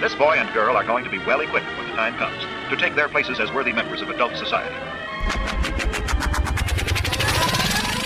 [0.00, 2.76] This boy and girl are going to be well equipped when the time comes to
[2.76, 4.76] take their places as worthy members of adult society.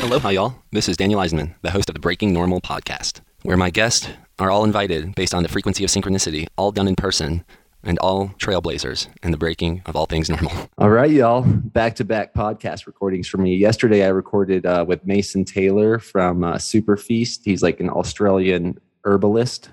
[0.03, 0.55] Aloha, y'all.
[0.71, 4.09] This is Daniel Eisenman, the host of the Breaking Normal podcast, where my guests
[4.39, 7.45] are all invited based on the frequency of synchronicity, all done in person,
[7.85, 10.53] and all trailblazers in the breaking of all things normal.
[10.79, 11.43] All right, y'all.
[11.43, 13.57] Back to back podcast recordings for me.
[13.57, 17.43] Yesterday, I recorded uh, with Mason Taylor from uh, Super Feast.
[17.45, 19.69] He's like an Australian herbalist,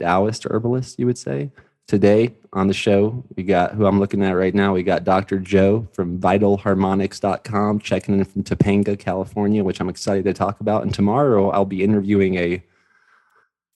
[0.00, 1.50] Taoist herbalist, you would say.
[1.86, 4.72] Today on the show, we got who I'm looking at right now.
[4.72, 5.38] We got Dr.
[5.38, 10.82] Joe from vitalharmonics.com checking in from Topanga, California, which I'm excited to talk about.
[10.82, 12.62] And tomorrow, I'll be interviewing a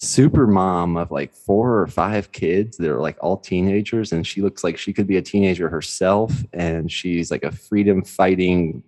[0.01, 4.43] super mom of like four or five kids that are like all teenagers and she
[4.43, 8.83] looks like she could be a teenager herself and she's like a freedom fighting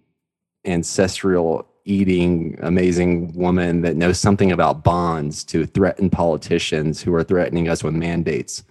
[0.64, 7.68] ancestral eating amazing woman that knows something about bonds to threaten politicians who are threatening
[7.68, 8.62] us with mandates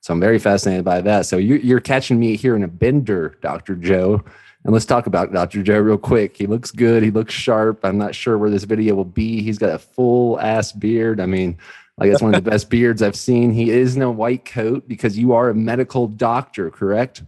[0.00, 3.36] so i'm very fascinated by that so you, are catching me here in a bender
[3.40, 4.22] dr joe
[4.64, 5.62] and let's talk about Dr.
[5.62, 6.36] Joe real quick.
[6.36, 7.02] He looks good.
[7.02, 7.84] He looks sharp.
[7.84, 9.40] I'm not sure where this video will be.
[9.40, 11.20] He's got a full ass beard.
[11.20, 11.56] I mean,
[11.96, 13.52] like it's one of the best beards I've seen.
[13.52, 17.22] He is in a white coat because you are a medical doctor, correct?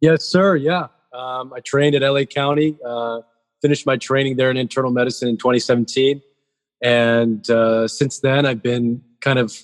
[0.00, 0.56] Yes, sir.
[0.56, 0.86] Yeah.
[1.12, 3.20] Um, I trained at LA County, uh,
[3.60, 6.22] finished my training there in internal medicine in 2017.
[6.82, 9.56] And uh, since then, I've been kind of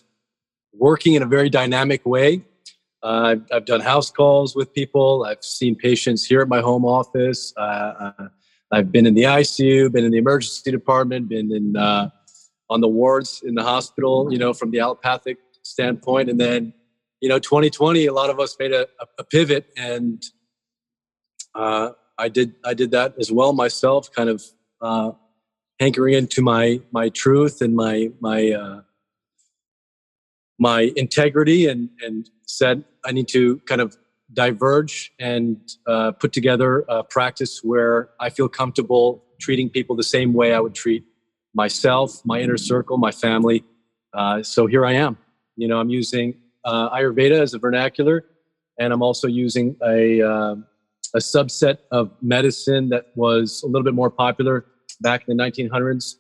[0.73, 2.45] working in a very dynamic way.
[3.03, 5.25] Uh, I've, I've, done house calls with people.
[5.28, 7.53] I've seen patients here at my home office.
[7.56, 7.61] Uh,
[8.19, 8.28] uh,
[8.72, 12.09] I've been in the ICU, been in the emergency department, been in uh,
[12.70, 16.31] on the wards in the hospital, you know, from the allopathic standpoint.
[16.31, 16.72] And then,
[17.20, 20.22] you know, 2020, a lot of us made a, a pivot and
[21.55, 24.44] uh, I did, I did that as well myself, kind of
[24.80, 25.12] uh,
[25.80, 28.80] hankering into my, my truth and my, my, uh,
[30.58, 33.96] my integrity and, and said, I need to kind of
[34.32, 40.32] diverge and uh, put together a practice where I feel comfortable treating people the same
[40.32, 41.04] way I would treat
[41.54, 43.64] myself, my inner circle, my family.
[44.12, 45.19] Uh, so here I am.
[45.56, 48.24] You know, I'm using uh, Ayurveda as a vernacular,
[48.78, 50.56] and I'm also using a uh,
[51.14, 54.66] a subset of medicine that was a little bit more popular
[55.00, 56.16] back in the 1900s,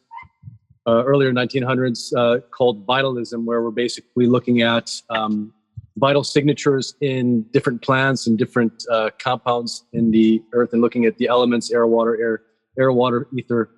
[0.86, 5.52] uh, earlier 1900s, uh, called vitalism, where we're basically looking at um,
[5.96, 11.16] vital signatures in different plants and different uh, compounds in the earth, and looking at
[11.18, 12.42] the elements: air, water, air,
[12.78, 13.70] air, water, ether,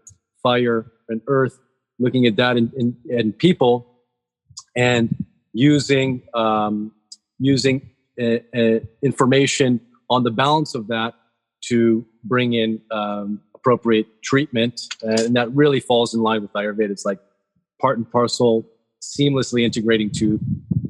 [0.42, 1.58] fire, and earth,
[1.98, 3.86] looking at that in, in, in people,
[4.76, 5.14] and
[5.52, 6.92] using um,
[7.38, 7.90] using
[8.20, 11.14] uh, uh, information on the balance of that
[11.68, 16.90] to bring in um, appropriate treatment, and that really falls in line with Ayurveda.
[16.90, 17.18] It's like
[17.80, 18.66] part and parcel,
[19.02, 20.38] seamlessly integrating to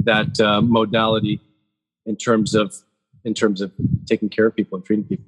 [0.05, 1.41] that uh, modality
[2.05, 2.75] in terms of
[3.25, 3.73] in terms of
[4.07, 5.27] taking care of people and treating people.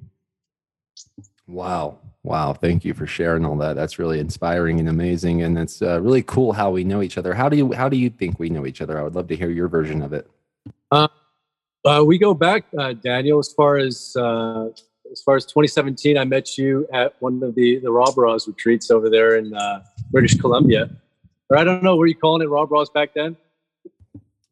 [1.47, 1.99] Wow.
[2.23, 2.53] Wow.
[2.53, 3.75] Thank you for sharing all that.
[3.75, 5.41] That's really inspiring and amazing.
[5.41, 7.33] And it's uh, really cool how we know each other.
[7.33, 8.99] How do you, how do you think we know each other?
[8.99, 10.29] I would love to hear your version of it.
[10.91, 11.07] Uh,
[11.85, 14.67] uh, we go back, uh, Daniel, as far as, uh,
[15.11, 18.91] as far as 2017, I met you at one of the, the Raw Bros retreats
[18.91, 20.89] over there in uh, British Columbia.
[21.49, 23.35] Or I don't know, were you calling it Raw Bros back then?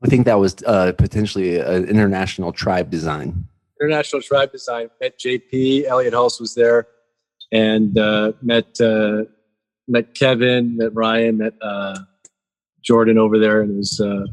[0.03, 3.47] I think that was potentially an international tribe design.
[3.81, 4.89] International Tribe Design.
[5.01, 5.85] Met JP.
[5.85, 6.87] Elliot Hulse was there,
[7.51, 9.23] and uh, met uh,
[9.87, 11.97] met Kevin, met Ryan, met uh,
[12.81, 14.25] Jordan over there, and it was uh,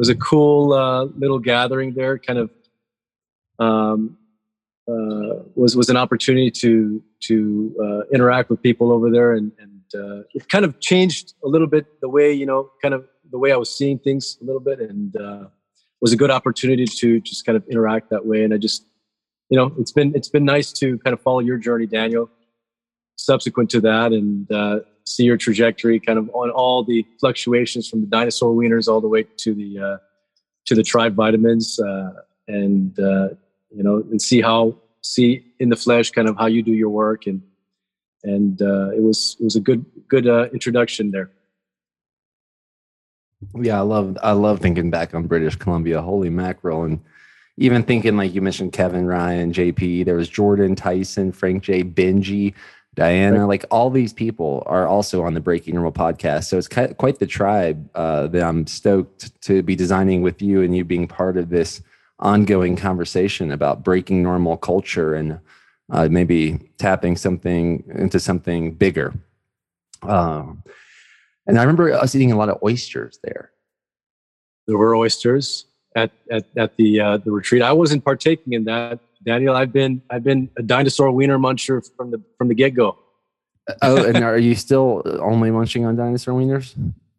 [0.00, 2.18] was a cool uh, little gathering there.
[2.18, 2.50] Kind of
[3.58, 4.16] um,
[4.88, 9.70] uh, was was an opportunity to to interact with people over there, and, and
[10.34, 13.52] it kind of changed a little bit the way you know, kind of the way
[13.52, 15.14] I was seeing things a little bit, and
[16.00, 18.42] was a good opportunity to just kind of interact that way.
[18.42, 18.86] And I just,
[19.50, 22.30] you know, it's been it's been nice to kind of follow your journey, Daniel.
[23.16, 28.00] Subsequent to that, and uh, see your trajectory, kind of on all the fluctuations from
[28.00, 29.96] the dinosaur wieners all the way to the uh,
[30.66, 32.12] to the tribe vitamins, uh,
[32.48, 33.28] and uh,
[33.74, 36.90] you know, and see how see in the flesh, kind of how you do your
[36.90, 37.42] work, and
[38.24, 41.30] and uh, it was it was a good good uh, introduction there.
[43.54, 46.02] Yeah, I love I love thinking back on British Columbia.
[46.02, 46.84] Holy mackerel!
[46.84, 47.00] And
[47.56, 52.54] even thinking like you mentioned Kevin Ryan, JP, there was Jordan Tyson, Frank J, Benji,
[53.00, 53.46] Diana.
[53.46, 56.44] Like all these people are also on the Breaking Normal podcast.
[56.44, 60.76] So it's quite the tribe uh, that I'm stoked to be designing with you and
[60.76, 61.82] you being part of this
[62.18, 65.40] ongoing conversation about breaking normal culture and
[65.90, 69.14] uh, maybe tapping something into something bigger.
[70.02, 70.62] Um,
[71.46, 73.50] and I remember us eating a lot of oysters there.
[74.66, 75.64] There were oysters.
[75.96, 77.62] at at, at the uh, the retreat.
[77.62, 79.54] I wasn't partaking in that, Daniel.
[79.54, 82.98] I've been I've been a dinosaur wiener muncher from the from the get go.
[83.68, 86.74] Uh, oh, and are you still only munching on dinosaur wieners?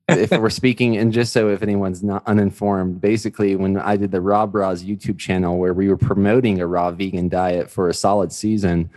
[0.10, 4.22] if we're speaking, and just so if anyone's not uninformed, basically, when I did the
[4.22, 8.32] Raw Bros YouTube channel where we were promoting a raw vegan diet for a solid
[8.32, 8.90] season,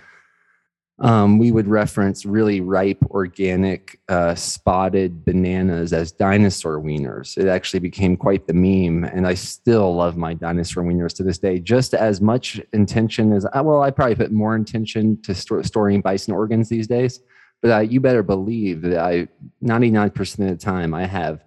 [1.01, 7.37] um, we would reference really ripe organic uh, spotted bananas as dinosaur wieners.
[7.37, 11.39] It actually became quite the meme, and I still love my dinosaur wieners to this
[11.39, 11.59] day.
[11.59, 16.01] Just as much intention as uh, well, I probably put more intention to st- storing
[16.01, 17.21] bison organs these days.
[17.61, 19.27] But uh, you better believe that I,
[19.65, 21.43] 99% of the time, I have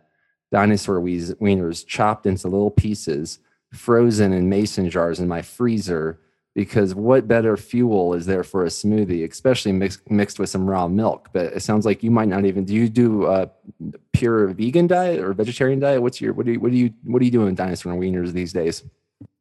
[0.51, 3.39] dinosaur wieners chopped into little pieces,
[3.71, 6.19] frozen in mason jars in my freezer
[6.57, 10.87] because what better fuel is there for a smoothie, especially mixed mixed with some raw
[10.87, 11.29] milk?
[11.31, 12.65] But it sounds like you might not even.
[12.65, 13.51] Do you do a
[14.11, 16.01] pure vegan diet or vegetarian diet?
[16.01, 18.53] What's your what do you what do you what are you doing dinosaur wieners these
[18.53, 18.83] days?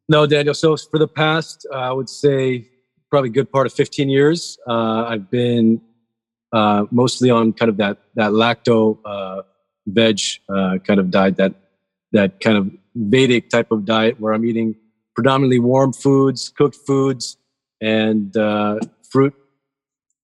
[0.07, 0.53] No, Daniel.
[0.53, 2.69] So for the past, uh, I would say
[3.09, 5.81] probably good part of 15 years, uh, I've been
[6.53, 9.41] uh, mostly on kind of that that lacto uh,
[9.87, 11.55] veg uh, kind of diet, that
[12.11, 14.75] that kind of Vedic type of diet where I'm eating
[15.17, 17.37] predominantly warm foods, cooked foods,
[17.81, 18.79] and uh,
[19.09, 19.33] fruit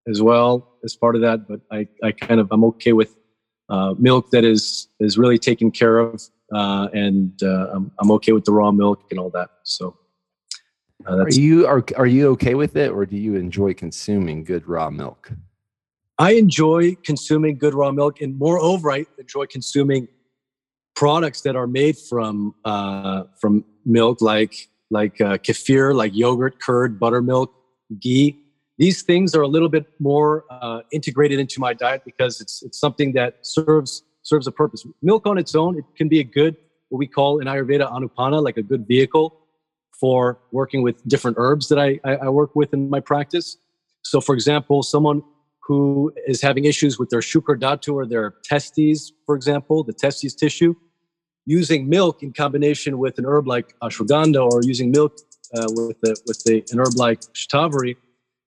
[0.07, 1.47] as well as part of that.
[1.47, 3.15] But I, I kind of I'm okay with
[3.69, 6.21] uh, milk that is is really taken care of,
[6.53, 9.49] uh, and uh, I'm I'm okay with the raw milk and all that.
[9.63, 9.97] So.
[11.05, 14.65] Uh, are you are are you okay with it, or do you enjoy consuming good
[14.67, 15.31] raw milk?
[16.17, 20.07] I enjoy consuming good raw milk, and moreover, I enjoy consuming
[20.95, 26.99] products that are made from uh, from milk, like like uh, kefir, like yogurt, curd,
[26.99, 27.53] buttermilk,
[27.99, 28.39] ghee.
[28.77, 32.79] These things are a little bit more uh, integrated into my diet because it's it's
[32.79, 34.85] something that serves serves a purpose.
[35.01, 36.55] Milk on its own, it can be a good
[36.89, 39.27] what we call in Ayurveda anupana, like a good vehicle
[39.99, 43.57] for working with different herbs that I, I, I work with in my practice.
[44.03, 45.23] So, for example, someone
[45.63, 50.35] who is having issues with their shukra dhatu or their testes, for example, the testes
[50.35, 50.75] tissue,
[51.45, 55.17] using milk in combination with an herb like ashwagandha or using milk
[55.55, 57.95] uh, with, with an herb like shatavari,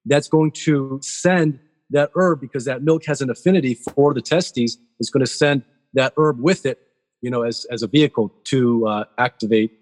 [0.07, 1.59] that's going to send
[1.91, 4.79] that herb because that milk has an affinity for the testes.
[4.99, 5.63] It's going to send
[5.95, 6.79] that herb with it,
[7.23, 9.73] you know, as, as a vehicle to uh, activate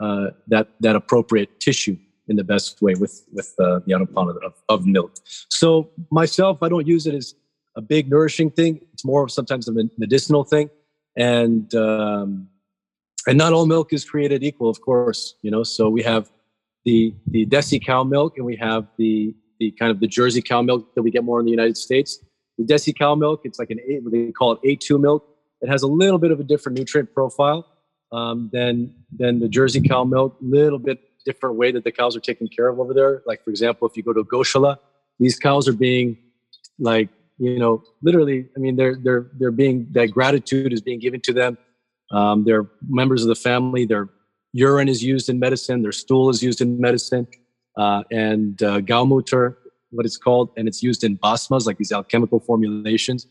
[0.00, 1.96] uh, that that appropriate tissue
[2.26, 5.12] in the best way with with uh, the anupana of, of milk.
[5.50, 7.34] So myself, I don't use it as
[7.76, 8.80] a big nourishing thing.
[8.92, 10.68] It's more of sometimes a medicinal thing,
[11.16, 12.48] and um,
[13.26, 15.34] and not all milk is created equal, of course.
[15.42, 16.30] You know, so we have
[16.84, 20.62] the the Desi cow milk, and we have the the kind of the Jersey cow
[20.62, 22.18] milk that we get more in the United States.
[22.58, 25.26] The Desi cow milk, it's like an A, they call it A2 milk.
[25.60, 27.66] It has a little bit of a different nutrient profile
[28.12, 30.36] um, than than the Jersey cow milk.
[30.40, 33.22] Little bit different way that the cows are taken care of over there.
[33.26, 34.76] Like for example, if you go to Goshala,
[35.18, 36.18] these cows are being
[36.78, 38.46] like you know literally.
[38.56, 41.56] I mean, they're they're they're being that gratitude is being given to them
[42.10, 43.86] um, they're members of the family.
[43.86, 44.08] Their
[44.52, 45.82] urine is used in medicine.
[45.82, 47.26] Their stool is used in medicine.
[47.76, 49.54] Uh, and uh, Gaumutra,
[49.90, 53.26] what it's called, and it's used in bhasmas, like these alchemical formulations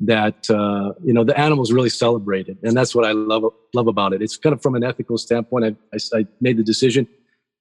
[0.00, 3.44] that uh, you know the animals really celebrated, and that's what I love
[3.74, 4.22] love about it.
[4.22, 5.64] It's kind of from an ethical standpoint.
[5.64, 7.08] I, I, I made the decision.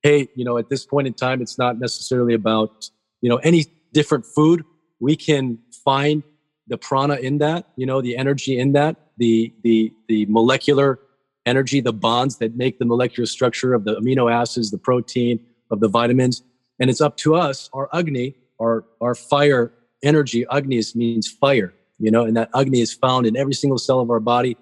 [0.04, 2.90] Hey, you know, at this point in time, it's not necessarily about
[3.22, 4.64] you know any different food.
[5.00, 6.22] We can find
[6.68, 11.00] the prana in that, you know, the energy in that, the the the molecular
[11.46, 15.40] energy, the bonds that make the molecular structure of the amino acids, the protein,
[15.72, 16.44] of the vitamins.
[16.80, 20.46] And it's up to us, our Agni, our, our fire energy.
[20.52, 24.10] Agni means fire, you know, and that Agni is found in every single cell of
[24.10, 24.58] our body.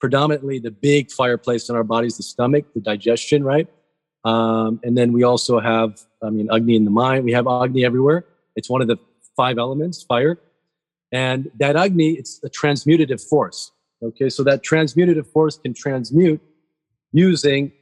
[0.00, 3.68] Predominantly, the big fireplace in our body is the stomach, the digestion, right?
[4.24, 7.24] Um, and then we also have, I mean, Agni in the mind.
[7.24, 8.26] We have Agni everywhere.
[8.56, 8.98] It's one of the
[9.36, 10.38] five elements, fire.
[11.12, 13.70] And that Agni, it's a transmutative force.
[14.02, 16.40] Okay, so that transmutative force can transmute
[17.12, 17.72] using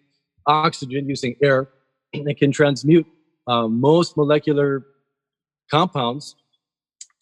[0.47, 1.69] oxygen, using air.
[2.13, 3.07] And it can transmute
[3.49, 4.87] uh, most molecular
[5.71, 6.37] compounds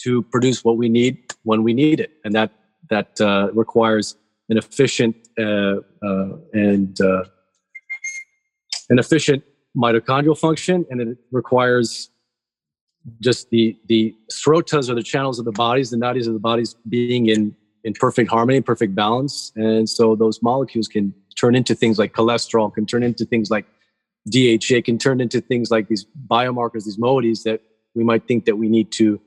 [0.03, 2.53] to produce what we need when we need it, and that
[2.91, 4.17] that uh, requires
[4.49, 7.25] an efficient uh, uh and uh,
[8.91, 9.43] an efficient
[9.77, 12.11] mitochondrial function, and it requires
[13.21, 16.75] just the the srotas or the channels of the bodies, the nadis of the bodies
[16.89, 19.53] being in in perfect harmony, perfect balance.
[19.57, 23.67] And so those molecules can turn into things like cholesterol, can turn into things like
[24.31, 27.61] DHA, can turn into things like these biomarkers, these moieties that
[27.95, 29.21] we might think that we need to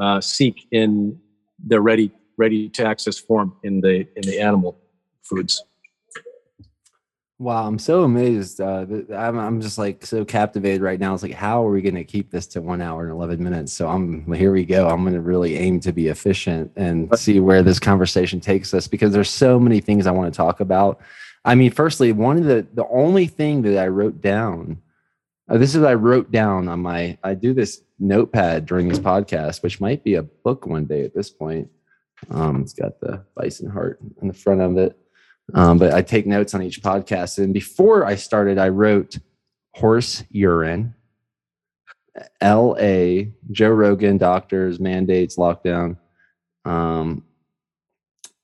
[0.00, 1.18] uh, seek in
[1.66, 4.76] the ready ready to access form in the in the animal
[5.22, 5.62] foods.
[7.40, 8.60] Wow, I'm so amazed.
[8.60, 11.14] Uh, I'm, I'm just like so captivated right now.
[11.14, 13.72] It's like, how are we going to keep this to one hour and 11 minutes?
[13.72, 14.88] So I'm here we go.
[14.88, 18.86] I'm going to really aim to be efficient and see where this conversation takes us
[18.86, 21.00] because there's so many things I want to talk about.
[21.44, 24.80] I mean, firstly, one of the the only thing that I wrote down.
[25.46, 27.18] Uh, this is what I wrote down on my.
[27.24, 31.14] I do this notepad during this podcast, which might be a book one day at
[31.14, 31.68] this point.
[32.30, 34.96] Um, it's got the bison heart in the front of it.
[35.52, 37.38] Um, but I take notes on each podcast.
[37.38, 39.18] And before I started, I wrote
[39.74, 40.94] horse urine,
[42.42, 45.98] LA, Joe Rogan, doctors, mandates, lockdown.
[46.64, 47.24] Um,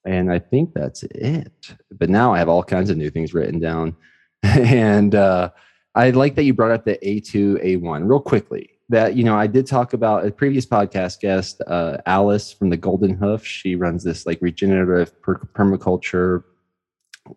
[0.04, 1.74] and I think that's it.
[1.90, 3.96] But now I have all kinds of new things written down.
[4.42, 5.50] and uh,
[5.94, 8.70] I like that you brought up the A2, A1 real quickly.
[8.88, 12.76] That, you know, I did talk about a previous podcast guest, uh, Alice from the
[12.76, 13.46] Golden Hoof.
[13.46, 16.42] She runs this like regenerative per- permaculture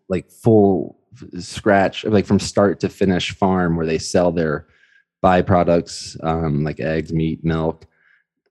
[0.09, 0.97] like full
[1.39, 4.67] scratch like from start to finish farm where they sell their
[5.23, 7.85] byproducts um, like eggs meat milk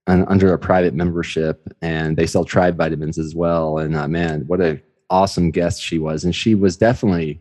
[0.07, 3.79] and under a private membership and they sell tribe vitamins as well.
[3.79, 6.25] And uh, man what a awesome guest she was.
[6.25, 7.41] And she was definitely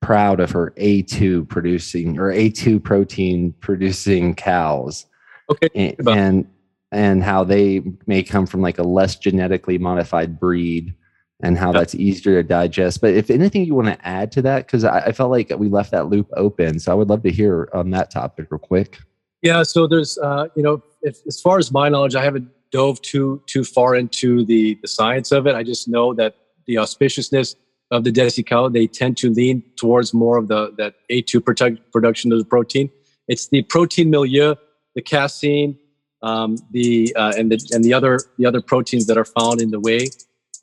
[0.00, 5.06] proud of her a2 producing or a2 protein producing cows.
[5.50, 5.68] Okay.
[5.74, 6.46] And, and
[6.90, 10.94] and how they may come from like a less genetically modified breed
[11.42, 13.00] and how that's easier to digest.
[13.00, 15.68] But if anything you want to add to that, because I, I, felt like we
[15.68, 16.78] left that loop open.
[16.78, 19.00] So I would love to hear on that topic real quick.
[19.42, 19.64] Yeah.
[19.64, 23.42] So there's, uh, you know, if, as far as my knowledge, I haven't dove too
[23.46, 25.54] too far into the the science of it.
[25.54, 27.54] I just know that the auspiciousness
[27.90, 31.92] of the Desi cow, they tend to lean towards more of the that A2 product,
[31.92, 32.90] production of the protein.
[33.28, 34.54] It's the protein milieu,
[34.94, 35.78] the casein,
[36.22, 39.70] um, the uh, and the and the other the other proteins that are found in
[39.70, 40.08] the whey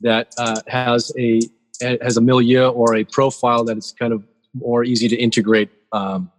[0.00, 1.40] that uh, has a
[1.80, 4.22] has a milieu or a profile that is kind of
[4.54, 6.30] more easy to integrate um,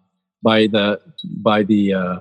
[0.44, 1.00] by the
[1.42, 2.20] by the uh,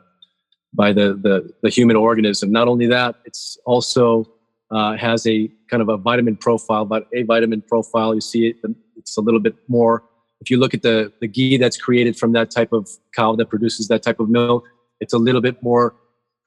[0.73, 2.53] by the, the, the human organism.
[2.53, 4.25] Not only that, it's also
[4.71, 8.15] uh, has a kind of a vitamin profile, but a vitamin profile.
[8.15, 8.57] You see it;
[8.97, 10.05] it's a little bit more.
[10.41, 13.47] If you look at the the ghee that's created from that type of cow that
[13.47, 14.65] produces that type of milk,
[15.01, 15.97] it's a little bit more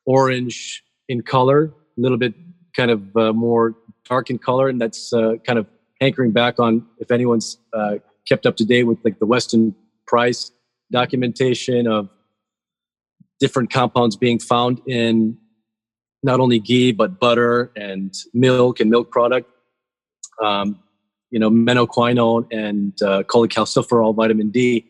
[0.06, 2.34] orange in color, a little bit
[2.76, 3.76] kind of uh, more
[4.08, 5.68] dark in color, and that's uh, kind of
[6.02, 7.96] hankering back on if anyone's uh,
[8.28, 9.76] kept up to date with like the Weston
[10.08, 10.52] Price
[10.92, 12.10] documentation of
[13.40, 15.38] different compounds being found in
[16.24, 19.50] not only ghee but butter and milk and milk product.
[20.42, 20.80] Um,
[21.34, 24.86] you know, menaquinone and uh, cholecalciferol, vitamin D.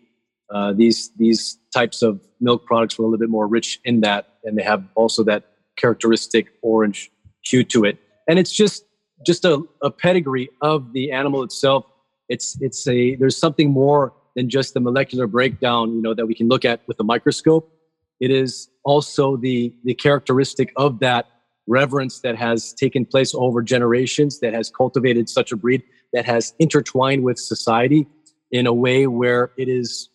[0.54, 4.28] Uh, these these types of milk products were a little bit more rich in that,
[4.44, 5.46] and they have also that
[5.78, 7.10] characteristic orange
[7.46, 7.98] hue to it.
[8.28, 8.84] And it's just
[9.26, 11.86] just a, a pedigree of the animal itself.
[12.30, 16.34] It's it's a there's something more than just the molecular breakdown, you know, that we
[16.34, 17.72] can look at with a microscope.
[18.20, 21.28] It is also the the characteristic of that
[21.68, 26.54] reverence that has taken place over generations, that has cultivated such a breed, that has
[26.60, 28.08] intertwined with society
[28.52, 30.10] in a way where it is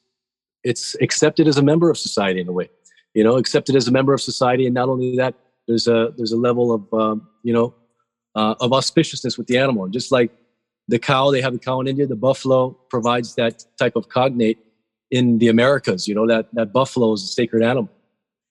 [0.65, 2.69] it's accepted as a member of society in a way,
[3.15, 5.35] you know, accepted as a member of society, and not only that,
[5.67, 7.75] there's a there's a level of um, you know
[8.39, 9.89] uh, of auspiciousness with the animal.
[9.89, 10.31] Just like
[10.87, 12.07] the cow, they have the cow in India.
[12.07, 14.59] The buffalo provides that type of cognate
[15.11, 16.07] in the Americas.
[16.07, 17.91] You know that that buffalo is a sacred animal.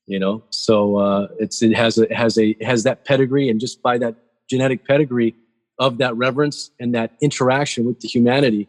[0.06, 3.60] You know, so uh, it's it has a it has a has that pedigree, and
[3.60, 4.15] just by that
[4.50, 5.36] genetic pedigree
[5.79, 8.67] of that reverence and that interaction with the humanity,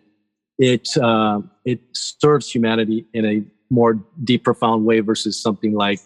[0.58, 3.94] it uh, it serves humanity in a more
[4.25, 6.00] deep, profound way versus something like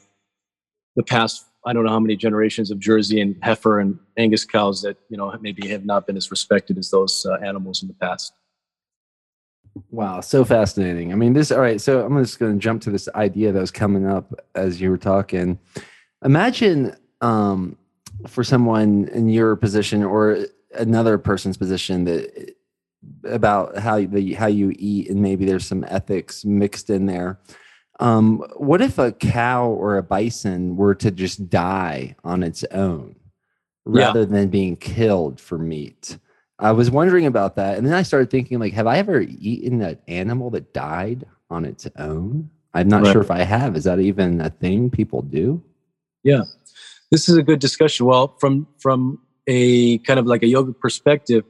[0.96, 4.82] the past I don't know how many generations of Jersey and Hereford and Angus cows
[4.82, 7.94] that you know maybe have not been as respected as those uh, animals in the
[7.94, 8.32] past.
[9.90, 11.12] Wow, so fascinating.
[11.12, 11.50] I mean, this.
[11.50, 14.32] All right, so I'm just going to jump to this idea that was coming up
[14.54, 15.58] as you were talking.
[16.24, 17.76] Imagine um,
[18.26, 22.54] for someone in your position or another person's position that
[23.24, 27.40] about how the how you eat and maybe there's some ethics mixed in there
[28.02, 33.14] um, what if a cow or a bison were to just die on its own
[33.84, 34.26] rather yeah.
[34.26, 36.18] than being killed for meat?
[36.58, 37.78] I was wondering about that.
[37.78, 41.64] And then I started thinking, like, have I ever eaten an animal that died on
[41.64, 42.50] its own?
[42.74, 43.12] I'm not right.
[43.12, 43.76] sure if I have.
[43.76, 45.62] Is that even a thing people do?
[46.24, 46.42] Yeah.
[47.12, 48.06] This is a good discussion.
[48.06, 51.44] Well, from from a kind of like a yoga perspective,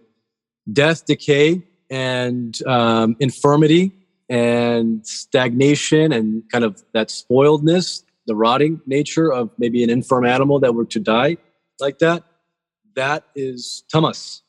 [0.70, 3.92] death, decay, and um, infirmity
[4.32, 10.58] and stagnation and kind of that spoiledness, the rotting nature of maybe an infirm animal
[10.58, 11.36] that were to die
[11.80, 12.22] like that,
[12.96, 14.42] that is tamas.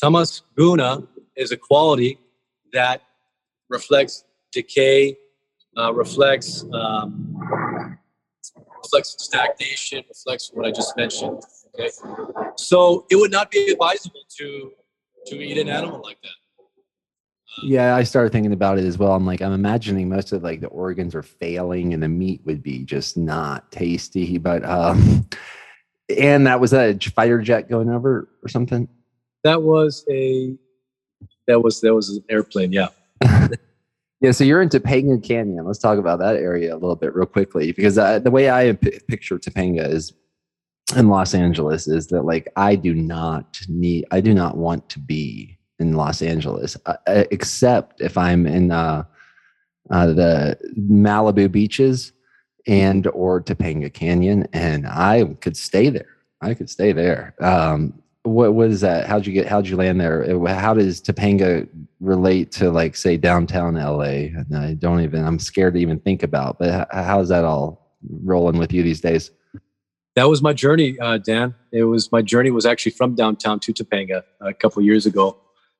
[0.00, 1.02] Tamas guna
[1.36, 2.18] is a quality
[2.72, 3.02] that
[3.68, 5.18] reflects decay,
[5.76, 7.98] uh, reflects um,
[8.82, 11.42] reflects stagnation, reflects what I just mentioned.
[11.74, 11.90] Okay,
[12.56, 14.72] so it would not be advisable to
[15.26, 16.47] to eat an animal like that.
[17.64, 19.12] Yeah, I started thinking about it as well.
[19.12, 22.62] I'm like, I'm imagining most of like the organs are failing and the meat would
[22.62, 24.38] be just not tasty.
[24.38, 25.26] But um
[26.18, 28.88] and that was a fighter jet going over or something.
[29.44, 30.54] That was a
[31.46, 32.88] that was that was an airplane, yeah.
[34.20, 35.64] yeah, so you're in Topanga Canyon.
[35.64, 38.72] Let's talk about that area a little bit real quickly because uh, the way I
[38.72, 40.12] picture Topanga is
[40.96, 44.98] in Los Angeles is that like I do not need I do not want to
[44.98, 49.04] be in Los Angeles uh, uh except if I'm in uh,
[49.90, 52.12] uh, the Malibu beaches
[52.66, 56.16] and or Topanga Canyon and I could stay there.
[56.40, 57.34] I could stay there.
[57.40, 59.06] Um, what was that?
[59.06, 59.46] How'd you get?
[59.46, 60.38] How'd you land there?
[60.48, 61.66] How does Topanga
[62.00, 64.28] relate to like say downtown LA?
[64.36, 65.24] And I don't even.
[65.24, 66.58] I'm scared to even think about.
[66.58, 69.30] But how's that all rolling with you these days?
[70.18, 71.54] that was my journey, uh, Dan.
[71.70, 75.38] It was my journey was actually from downtown to Topanga a couple years ago.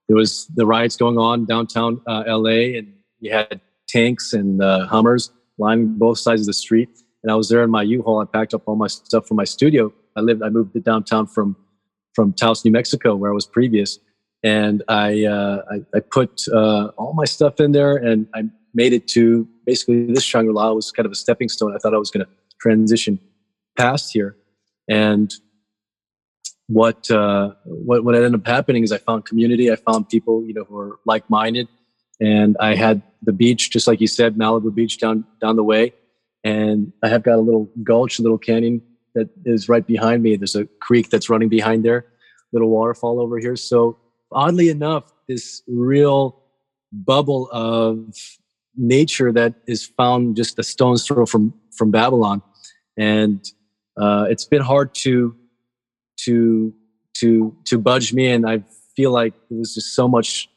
[0.08, 4.86] There was the riots going on downtown uh, LA, and you had tanks and uh,
[4.86, 6.88] Hummers lining both sides of the street.
[7.22, 8.20] And I was there in my U-Haul.
[8.20, 9.92] I packed up all my stuff from my studio.
[10.16, 10.42] I lived.
[10.42, 11.56] I moved to downtown from
[12.14, 13.98] from Taos, New Mexico, where I was previous,
[14.42, 18.92] and I uh, I, I, put uh, all my stuff in there, and I made
[18.92, 21.74] it to basically this Shangri-La was kind of a stepping stone.
[21.74, 23.18] I thought I was going to transition
[23.76, 24.36] past here.
[24.88, 25.32] And
[26.68, 29.72] what, uh, what what ended up happening is I found community.
[29.72, 31.66] I found people, you know, who are like-minded,
[32.20, 35.94] and I had the beach, just like you said, Malibu Beach down down the way,
[36.44, 38.82] and I have got a little gulch, a little canyon
[39.14, 40.36] that is right behind me.
[40.36, 42.04] There's a creek that's running behind there,
[42.52, 43.56] little waterfall over here.
[43.56, 43.98] So
[44.30, 46.42] oddly enough, this real
[46.92, 48.14] bubble of
[48.76, 52.42] nature that is found just a stone's throw from from Babylon,
[52.98, 53.42] and
[53.96, 55.34] uh, it's been hard to
[56.18, 56.74] to
[57.14, 58.28] to to budge me.
[58.28, 58.62] And i
[58.96, 60.48] feel like there was just so much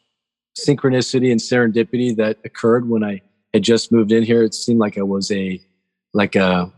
[0.59, 3.21] synchronicity and serendipity that occurred when i
[3.53, 4.43] had just moved in here.
[4.43, 5.61] It seemed like i was a
[6.13, 6.71] like a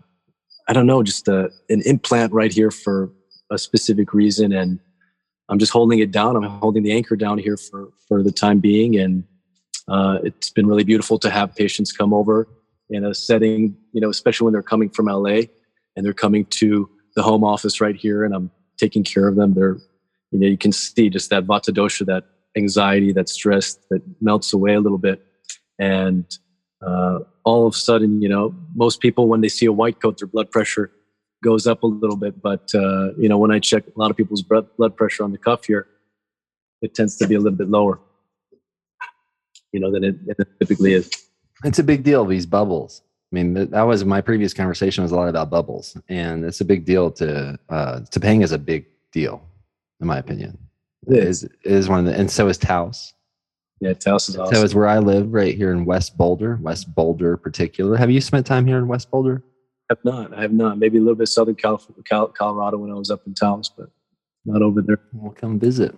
[0.68, 3.12] i don't know just a, an implant right here for
[3.52, 4.54] a specific reason.
[4.54, 4.80] And
[5.50, 6.36] i'm just holding it down.
[6.36, 8.98] I'm holding the anchor down here for for the time being.
[8.98, 9.24] And
[9.90, 12.48] uh, it's been really beautiful to have patients come over
[12.90, 15.42] in a setting you know especially when they're coming from la
[15.96, 18.24] and they're coming to the home office right here.
[18.24, 19.54] And I'm taking care of them.
[19.54, 19.78] They're,
[20.32, 22.24] you know, you can see just that vata dosha, that
[22.58, 25.26] anxiety, that stress that melts away a little bit.
[25.80, 26.26] And
[26.86, 30.18] uh, all of a sudden, you know, most people, when they see a white coat,
[30.18, 30.92] their blood pressure
[31.44, 32.42] goes up a little bit.
[32.42, 35.38] But, uh, you know, when I check a lot of people's blood pressure on the
[35.38, 35.88] cuff here,
[36.82, 38.00] it tends to be a little bit lower,
[39.72, 41.10] you know, than it, it typically is.
[41.64, 43.03] It's a big deal, these bubbles.
[43.34, 46.66] I mean, that was my previous conversation was a lot about bubbles, and it's a
[46.66, 49.44] big deal to uh, Topanga is a big deal,
[50.00, 50.56] in my opinion.
[51.08, 53.12] It is, is one of the, and so is Taos.
[53.82, 54.54] Yeah, Taos is awesome.
[54.54, 57.98] So is where I live, right here in West Boulder, West Boulder, particular.
[57.98, 59.42] Have you spent time here in West Boulder?
[59.90, 60.38] I have not.
[60.38, 60.78] I have not.
[60.78, 62.04] Maybe a little bit Southern California,
[62.38, 63.90] Colorado when I was up in Taos, but
[64.46, 65.00] not over there.
[65.12, 65.96] We'll come visit.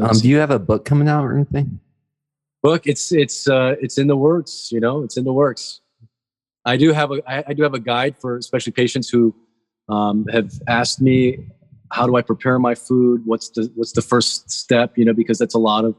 [0.00, 1.80] Um, do you have a book coming out or anything?
[2.62, 4.72] Book, it's it's uh, it's in the works.
[4.72, 5.80] You know, it's in the works.
[6.64, 9.34] I do have a I, I do have a guide for especially patients who
[9.88, 11.46] um, have asked me
[11.90, 13.22] how do I prepare my food?
[13.26, 14.96] What's the what's the first step?
[14.96, 15.94] You know, because that's a lot of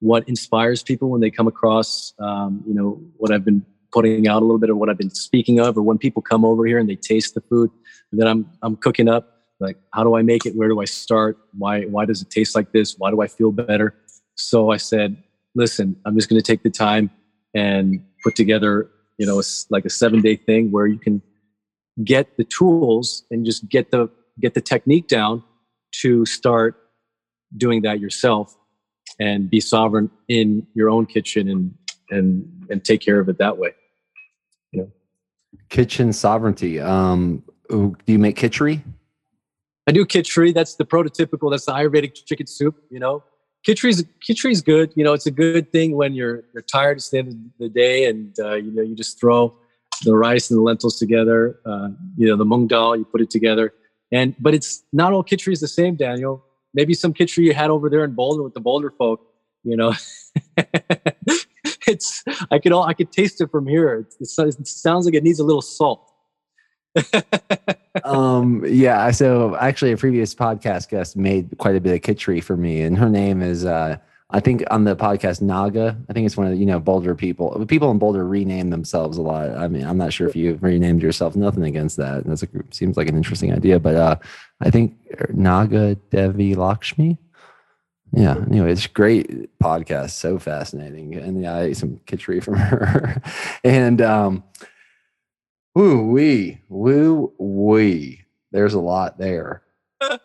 [0.00, 4.42] what inspires people when they come across um, you know what I've been putting out
[4.42, 6.78] a little bit of what I've been speaking of, or when people come over here
[6.78, 7.70] and they taste the food
[8.12, 9.34] that I'm I'm cooking up.
[9.60, 10.54] Like, how do I make it?
[10.54, 11.38] Where do I start?
[11.56, 12.96] Why why does it taste like this?
[12.98, 13.94] Why do I feel better?
[14.34, 15.16] So I said,
[15.54, 17.10] listen, I'm just going to take the time
[17.54, 21.20] and put together you know it's like a seven day thing where you can
[22.04, 24.08] get the tools and just get the
[24.40, 25.42] get the technique down
[25.92, 26.76] to start
[27.56, 28.56] doing that yourself
[29.18, 31.74] and be sovereign in your own kitchen and
[32.10, 33.74] and and take care of it that way.
[34.72, 34.92] You know?
[35.68, 38.82] Kitchen sovereignty um do you make khichdi
[39.86, 43.22] i do khichdi that's the prototypical that's the ayurvedic chicken soup you know
[43.66, 44.92] Khichdi's Khichdi's good.
[44.94, 47.68] You know, it's a good thing when you're you're tired at the end of the
[47.68, 49.54] day, and uh, you know you just throw
[50.04, 51.58] the rice and the lentils together.
[51.66, 53.74] Uh, you know, the mung dal, you put it together,
[54.12, 56.44] and but it's not all Khichdi is the same, Daniel.
[56.74, 59.20] Maybe some Khichdi you had over there in Boulder with the Boulder folk.
[59.64, 59.94] You know,
[61.86, 64.06] it's I could all I could taste it from here.
[64.20, 66.12] It sounds like it needs a little salt.
[68.04, 69.10] um, yeah.
[69.10, 72.96] So actually, a previous podcast guest made quite a bit of khichdi for me, and
[72.98, 73.98] her name is uh,
[74.30, 77.14] I think on the podcast Naga, I think it's one of the, you know Boulder
[77.14, 77.64] people.
[77.66, 79.50] People in Boulder rename themselves a lot.
[79.56, 81.34] I mean, I'm not sure if you've renamed yourself.
[81.34, 82.24] Nothing against that.
[82.24, 83.80] That's a seems like an interesting idea.
[83.80, 84.16] But uh,
[84.60, 84.96] I think
[85.30, 87.16] Naga Devi Lakshmi.
[88.12, 88.36] Yeah.
[88.36, 90.10] Anyway, it's great podcast.
[90.10, 91.14] So fascinating.
[91.14, 93.22] And yeah, I ate some kitchery from her.
[93.64, 94.44] and um,
[95.78, 98.24] woo wee, woo wee.
[98.50, 99.62] There's a lot there.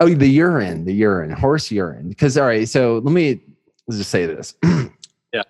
[0.00, 2.08] Oh, the urine, the urine, horse urine.
[2.08, 3.40] Because all right, so let me
[3.86, 4.56] let's just say this.
[5.32, 5.44] yeah.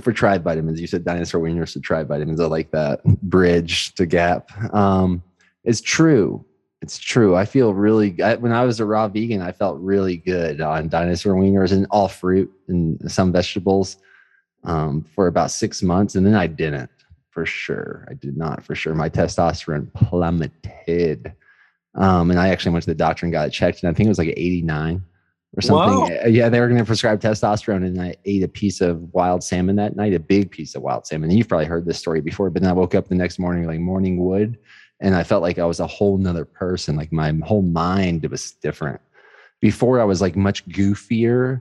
[0.00, 2.40] For tribe vitamins, you said dinosaur wieners to tribe vitamins.
[2.40, 4.50] I like that bridge to gap.
[4.74, 5.22] Um,
[5.64, 6.42] it's true.
[6.80, 7.36] It's true.
[7.36, 10.88] I feel really I, when I was a raw vegan, I felt really good on
[10.88, 13.98] dinosaur wieners and all fruit and some vegetables
[14.64, 16.90] um, for about six months, and then I didn't
[17.30, 18.06] for sure.
[18.10, 18.94] I did not for sure.
[18.94, 21.32] My testosterone plummeted.
[21.94, 24.06] Um, and I actually went to the doctor and got it checked, and I think
[24.06, 25.02] it was like 89
[25.56, 25.98] or something.
[25.98, 26.26] Wow.
[26.26, 29.76] Yeah, they were going to prescribe testosterone, and I ate a piece of wild salmon
[29.76, 31.30] that night, a big piece of wild salmon.
[31.30, 33.66] And you've probably heard this story before, but then I woke up the next morning
[33.66, 34.58] like morning wood,
[35.00, 36.94] and I felt like I was a whole nother person.
[36.94, 39.00] Like my whole mind was different.
[39.60, 41.60] Before I was like much goofier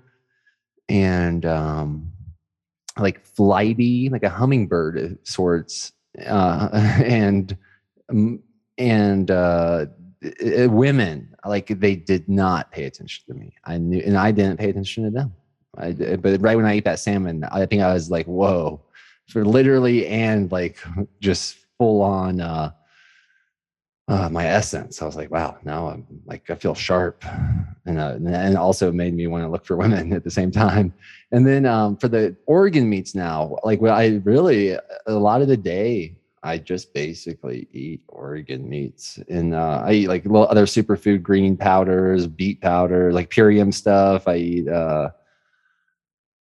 [0.87, 2.11] and um,
[3.01, 5.91] like flighty, like a hummingbird of sorts,
[6.25, 7.57] uh, and
[8.09, 8.41] um,
[8.77, 9.85] and uh,
[10.25, 13.53] uh, women like they did not pay attention to me.
[13.65, 15.33] I knew, and I didn't pay attention to them.
[15.77, 18.81] I but right when I ate that salmon, I think I was like, whoa,
[19.27, 20.77] for literally and like
[21.21, 22.71] just full on uh,
[24.09, 25.01] uh, my essence.
[25.01, 27.23] I was like, wow, now I'm like I feel sharp,
[27.85, 30.91] and uh, and also made me want to look for women at the same time.
[31.31, 34.71] And then um, for the organ meats now, like I really
[35.05, 40.07] a lot of the day I just basically eat organ meats, and uh, I eat
[40.07, 44.27] like little other superfood green powders, beet powder, like Purium stuff.
[44.27, 45.11] I eat, uh,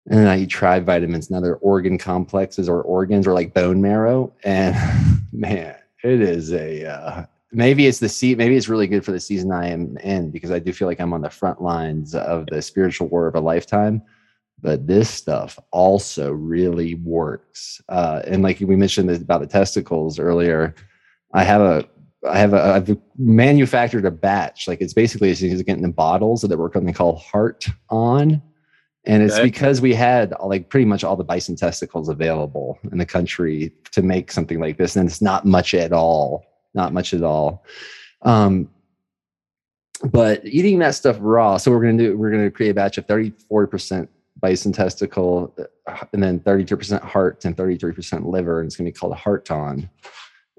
[0.08, 4.32] and I eat tribe vitamins and other organ complexes or organs or like bone marrow.
[4.43, 4.75] And
[5.32, 7.25] man, it is a uh,
[7.56, 8.38] maybe it's the seat.
[8.38, 11.00] Maybe it's really good for the season I am in because I do feel like
[11.00, 14.02] I'm on the front lines of the spiritual war of a lifetime
[14.62, 17.82] but this stuff also really works.
[17.89, 20.74] Uh, and like we mentioned about the testicles earlier,
[21.34, 21.86] I have a
[22.28, 24.68] I have a I've manufactured a batch.
[24.68, 28.41] Like it's basically it's getting in bottles that work on they call Heart On.
[29.08, 29.44] And it's okay.
[29.44, 34.02] because we had like pretty much all the bison testicles available in the country to
[34.02, 34.96] make something like this.
[34.96, 36.44] And it's not much at all.
[36.75, 37.65] Not much at all.
[38.21, 38.69] Um,
[40.03, 41.57] but eating that stuff raw.
[41.57, 44.07] So we're gonna do we're gonna create a batch of 34%
[44.39, 45.55] bison testicle,
[46.13, 49.89] and then 32% heart and 33% liver, and it's to be called a heart ton.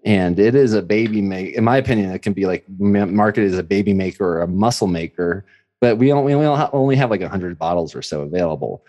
[0.05, 1.55] And it is a baby make.
[1.55, 4.87] In my opinion, it can be like marketed as a baby maker or a muscle
[4.87, 5.45] maker,
[5.81, 8.85] but we only, we only have like 100 bottles or so available.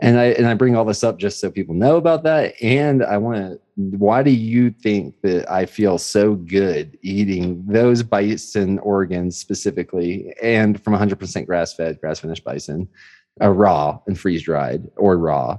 [0.00, 2.54] And I and I bring all this up just so people know about that.
[2.62, 3.60] And I want to.
[3.76, 10.82] Why do you think that I feel so good eating those bison organs specifically, and
[10.82, 12.88] from 100% grass fed, grass finished bison?
[13.40, 15.58] uh, raw and freeze dried or raw.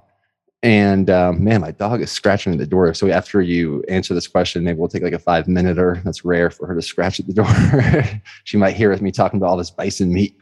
[0.64, 2.92] And um, man, my dog is scratching at the door.
[2.96, 6.26] So after you answer this question, maybe we'll take like a five minute or that's
[6.26, 8.22] rare for her to scratch at the door.
[8.46, 10.38] she might hear me talking about all this bison meat.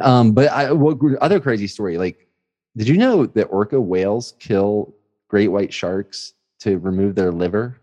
[0.00, 1.98] Um, but I, what other crazy story?
[1.98, 2.25] Like,
[2.76, 4.94] did you know that orca whales kill
[5.28, 7.80] great white sharks to remove their liver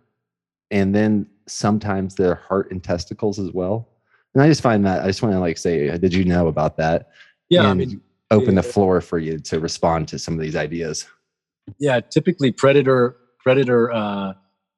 [0.72, 3.90] and then sometimes their heart and testicles as well?
[4.34, 6.78] And I just find that I just want to like say, did you know about
[6.78, 7.10] that?
[7.50, 8.02] Yeah, and, I mean,
[8.32, 11.08] open the floor for you to respond to some of these ideas.
[11.80, 14.34] Yeah, typically predator predator uh,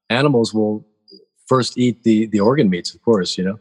[0.09, 0.85] animals will
[1.47, 3.37] first eat the the organ meats, of course.
[3.37, 3.59] You know,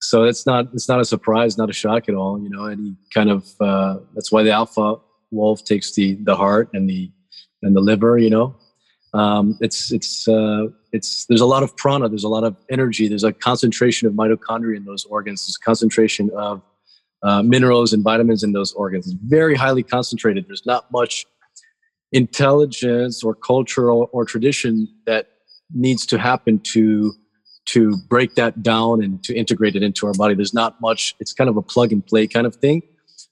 [0.00, 2.40] so it's not it's not a surprise, not a shock at all.
[2.40, 4.96] You know, any kind of uh, that's why the alpha
[5.32, 7.10] wolf takes the the heart and the
[7.62, 8.18] and the liver.
[8.18, 8.56] You know,
[9.14, 13.08] um, it's it's uh, it's there's a lot of prana, there's a lot of energy,
[13.08, 16.62] there's a concentration of mitochondria in those organs, there's a concentration of
[17.22, 19.06] uh, minerals and vitamins in those organs.
[19.06, 20.46] It's very highly concentrated.
[20.48, 21.24] There's not much
[22.12, 25.28] intelligence or cultural or tradition that
[25.74, 27.14] needs to happen to
[27.64, 30.34] to break that down and to integrate it into our body.
[30.34, 31.14] There's not much.
[31.20, 32.82] It's kind of a plug and play kind of thing.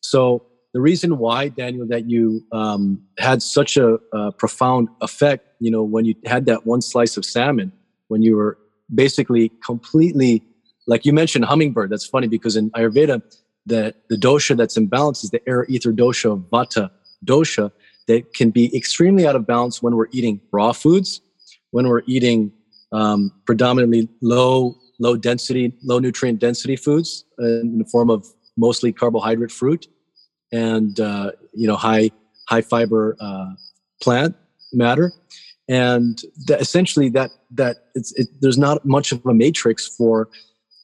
[0.02, 5.70] So the reason why Daniel that you um, had such a, a profound effect, you
[5.70, 7.72] know, when you had that one slice of salmon,
[8.09, 8.59] when you were
[8.94, 10.42] basically completely
[10.87, 11.90] like you mentioned hummingbird.
[11.90, 13.22] That's funny because in Ayurveda
[13.66, 16.90] the, the dosha that's in balance is the air ether dosha of vata
[17.24, 17.70] dosha
[18.09, 21.20] that can be extremely out of balance when we're eating raw foods,
[21.70, 22.50] when we're eating
[22.92, 28.26] um, predominantly low low density, low nutrient density foods in the form of
[28.59, 29.87] mostly carbohydrate fruit,
[30.52, 32.10] and uh, you know high
[32.48, 33.50] high fiber uh,
[34.02, 34.36] plant
[34.72, 35.12] matter,
[35.68, 40.28] and that essentially that that it's it, there's not much of a matrix for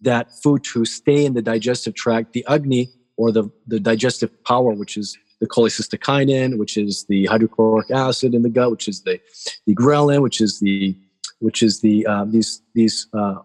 [0.03, 2.33] that food to stay in the digestive tract.
[2.33, 7.91] The agni or the the digestive power, which is the cholecystokinin, which is the hydrochloric
[7.91, 9.21] acid in the gut, which is the
[9.67, 10.97] the ghrelin, which is the
[11.41, 13.37] which is the uh, these these uh,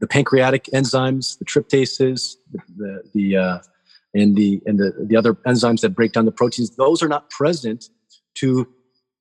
[0.00, 3.58] the pancreatic enzymes, the tryptases, the the, the uh,
[4.18, 6.76] and the and the, the other enzymes that break down the proteins.
[6.76, 7.88] Those are not present
[8.36, 8.66] to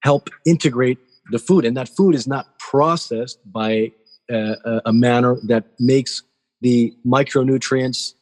[0.03, 0.99] help integrate
[1.31, 3.91] the food, and that food is not processed by
[4.29, 6.23] a, a manner that makes
[6.61, 8.13] the micronutrients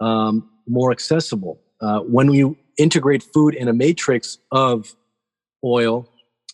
[0.00, 1.60] um, more accessible.
[1.80, 4.94] Uh, when you integrate food in a matrix of
[5.64, 6.08] oil,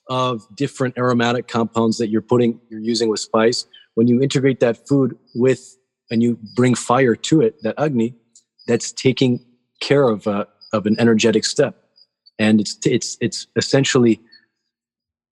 [0.09, 4.89] of different aromatic compounds that you're putting, you're using with spice, when you integrate that
[4.89, 5.77] food with
[6.11, 8.15] and you bring fire to it, that agni,
[8.67, 9.45] that's taking
[9.81, 11.75] care of a, of an energetic step,
[12.39, 14.21] and it's it's it's essentially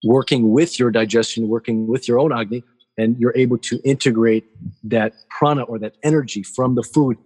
[0.03, 2.63] working with your digestion, working with your own agni,
[2.97, 4.45] and you're able to integrate
[4.83, 7.17] that prana or that energy from the food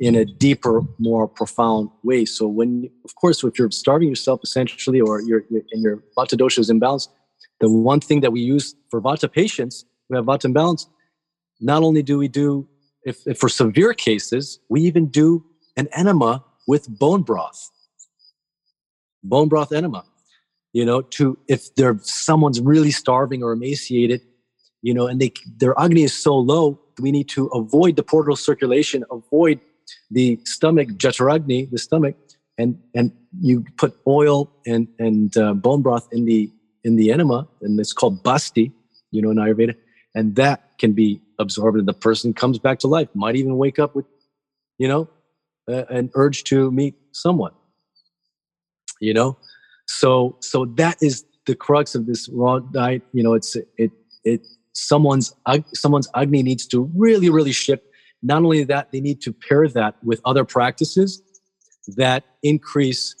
[0.00, 2.24] in a deeper, more profound way.
[2.24, 6.36] So when, of course, if you're starving yourself essentially, or you're, you're and your vata
[6.36, 7.08] dosha is imbalanced,
[7.60, 10.88] the one thing that we use for vata patients who have vata imbalance,
[11.60, 12.68] not only do we do,
[13.04, 15.44] if, if for severe cases, we even do
[15.76, 17.70] an enema with bone broth,
[19.22, 20.04] bone broth enema.
[20.72, 24.22] You know, to if they're someone's really starving or emaciated,
[24.82, 28.36] you know, and they their agni is so low, we need to avoid the portal
[28.36, 29.60] circulation, avoid
[30.10, 32.16] the stomach, jataragni, the stomach,
[32.58, 36.50] and and you put oil and and uh, bone broth in the
[36.82, 38.72] in the enema, and it's called basti,
[39.10, 39.74] you know, in Ayurveda,
[40.14, 43.08] and that can be absorbed, and the person comes back to life.
[43.14, 44.06] Might even wake up with,
[44.78, 45.08] you know,
[45.68, 47.52] uh, an urge to meet someone.
[49.00, 49.38] You know,
[49.86, 53.02] so so that is the crux of this raw diet.
[53.12, 53.90] You know, it's it
[54.24, 55.34] it someone's
[55.74, 57.84] someone's agni needs to really really shift
[58.24, 61.22] not only that, they need to pair that with other practices
[61.88, 63.14] that increase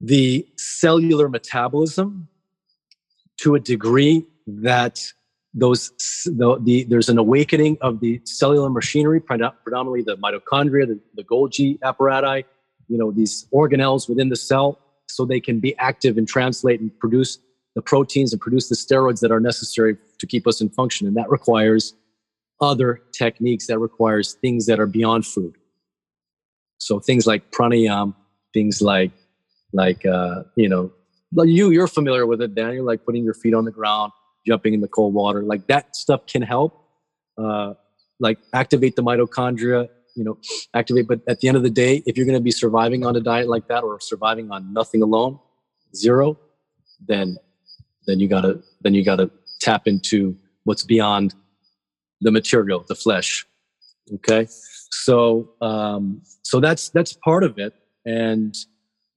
[0.00, 2.26] the cellular metabolism
[3.40, 5.00] to a degree that
[5.54, 5.90] those
[6.26, 11.80] the, the, there's an awakening of the cellular machinery predominantly the mitochondria the, the golgi
[11.82, 12.44] apparatus
[12.88, 16.98] you know these organelles within the cell so they can be active and translate and
[16.98, 17.38] produce
[17.74, 21.16] the proteins and produce the steroids that are necessary to keep us in function and
[21.16, 21.94] that requires
[22.60, 25.56] other techniques that requires things that are beyond food.
[26.78, 28.14] So things like pranayam,
[28.52, 29.12] things like
[29.72, 30.92] like uh, you know,
[31.32, 34.12] you you're familiar with it, Daniel, like putting your feet on the ground,
[34.46, 36.80] jumping in the cold water, like that stuff can help.
[37.36, 37.74] Uh,
[38.20, 40.38] like activate the mitochondria, you know,
[40.72, 41.08] activate.
[41.08, 43.20] But at the end of the day, if you're going to be surviving on a
[43.20, 45.38] diet like that or surviving on nothing alone,
[45.94, 46.38] zero,
[47.06, 47.36] then
[48.06, 49.30] then you gotta then you gotta
[49.60, 51.34] tap into what's beyond
[52.20, 53.46] the material, the flesh.
[54.12, 58.54] Okay, so um, so that's that's part of it, and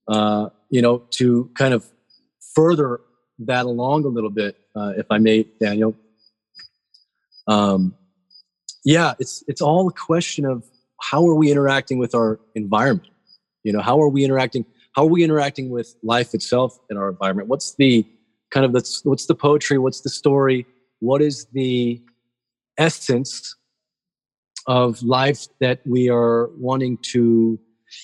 [0.08, 1.86] uh, you know to kind of
[2.54, 3.00] further
[3.40, 5.94] that along a little bit, uh, if I may, Daniel.
[7.46, 7.94] Um,
[8.84, 10.64] yeah, it's it's all a question of
[11.00, 13.08] how are we interacting with our environment.
[13.64, 14.64] You know, how are we interacting?
[14.94, 17.48] How are we interacting with life itself in our environment?
[17.48, 18.06] What's the
[18.50, 19.78] kind of the what's the poetry?
[19.78, 20.66] What's the story?
[21.00, 22.02] What is the
[22.78, 23.54] essence
[24.68, 27.58] of life that we are wanting to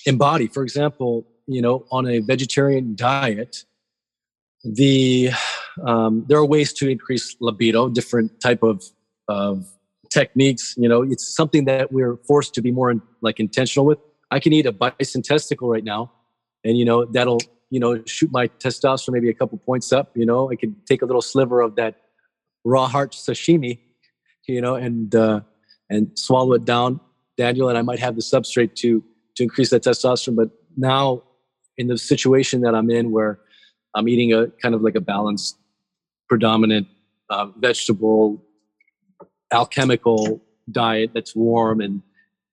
[0.05, 0.47] embody.
[0.47, 3.65] For example, you know, on a vegetarian diet,
[4.65, 5.31] the
[5.85, 8.83] um, there are ways to increase libido, different type of
[9.27, 9.65] of
[10.09, 10.75] techniques.
[10.77, 13.99] You know, it's something that we're forced to be more in, like intentional with.
[14.31, 16.11] I can eat a bison testicle right now,
[16.63, 20.11] and you know that'll you know shoot my testosterone maybe a couple points up.
[20.15, 21.95] You know, I could take a little sliver of that
[22.63, 23.79] raw heart sashimi
[24.47, 25.41] you know, and uh,
[25.89, 26.99] and swallow it down,
[27.37, 29.03] Daniel, and I might have the substrate to
[29.35, 30.35] to increase that testosterone.
[30.35, 31.23] But now,
[31.77, 33.39] in the situation that I'm in, where
[33.95, 35.57] I'm eating a kind of like a balanced,
[36.27, 36.87] predominant
[37.29, 38.43] uh, vegetable,
[39.51, 42.01] alchemical diet that's warm and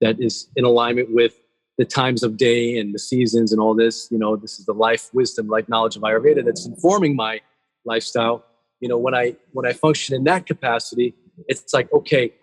[0.01, 1.33] that is in alignment with
[1.77, 4.09] the times of day and the seasons and all this.
[4.11, 7.41] You know, this is the life wisdom, life knowledge of Ayurveda that's informing my
[7.85, 8.45] lifestyle.
[8.79, 11.15] You know, when I when I function in that capacity,
[11.47, 12.33] it's like, okay,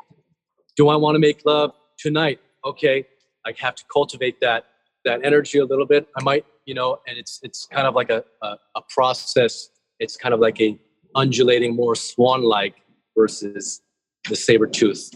[0.77, 2.41] do I want to make love tonight?
[2.65, 3.07] Okay,
[3.47, 4.65] I have to cultivate that
[5.05, 6.09] that energy a little bit.
[6.19, 9.71] I might, you know, and it's it's kind of like a a, a process.
[9.99, 10.79] It's kind of like a
[11.17, 12.77] undulating, more swan-like
[13.19, 13.83] versus
[14.29, 15.11] the saber-tooth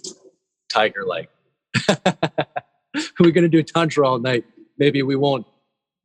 [0.69, 1.31] tiger-like.
[3.21, 4.45] We're gonna do tantra all night.
[4.79, 5.47] Maybe we won't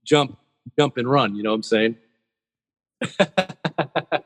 [0.06, 0.38] jump
[0.78, 1.36] jump and run.
[1.36, 1.96] You know what I'm saying?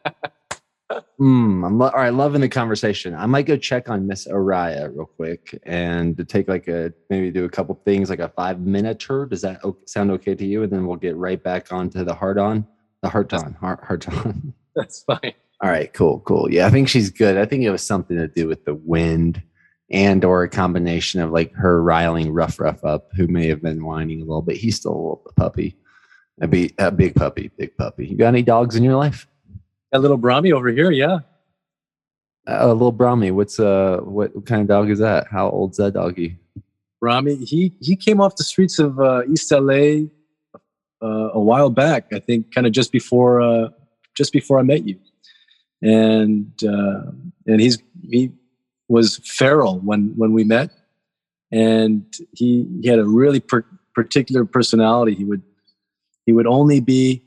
[1.24, 2.14] Mm, I'm lo- all right.
[2.14, 3.16] Loving the conversation.
[3.16, 7.32] I might go check on Miss Araya real quick and to take like a maybe
[7.32, 9.26] do a couple things like a five minute tour.
[9.26, 10.64] Does that o- sound okay to you?
[10.64, 12.68] And then we'll get right back onto the hard on,
[13.04, 14.54] the heart on, heart, heart on.
[14.76, 15.32] That's fine.
[15.62, 16.52] All right, cool, cool.
[16.52, 17.38] Yeah, I think she's good.
[17.38, 19.42] I think it was something to do with the wind
[19.90, 23.86] and or a combination of like her riling rough rough up who may have been
[23.86, 24.58] whining a little bit.
[24.58, 25.78] He's still a little puppy.
[26.42, 28.08] A big, a big puppy, big puppy.
[28.08, 29.26] You got any dogs in your life?
[29.94, 31.20] That little Brahmi over here, yeah.
[32.48, 33.32] A little Brahmi.
[33.32, 35.28] What's uh, what, what kind of dog is that?
[35.30, 36.36] How old's that doggy?
[37.02, 40.08] Brahmi, he he came off the streets of uh, East LA
[41.00, 42.08] uh, a while back.
[42.12, 43.70] I think, kind of just before uh,
[44.18, 44.98] just before I met you,
[45.84, 47.12] and uh,
[47.46, 48.32] and he's he
[48.88, 50.72] was feral when when we met,
[51.52, 55.14] and he he had a really per- particular personality.
[55.14, 55.44] He would
[56.26, 57.22] he would only be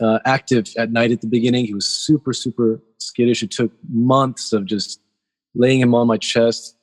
[0.00, 1.66] uh, active at night at the beginning.
[1.66, 3.42] He was super super skittish.
[3.42, 5.00] It took months of just
[5.54, 6.76] laying him on my chest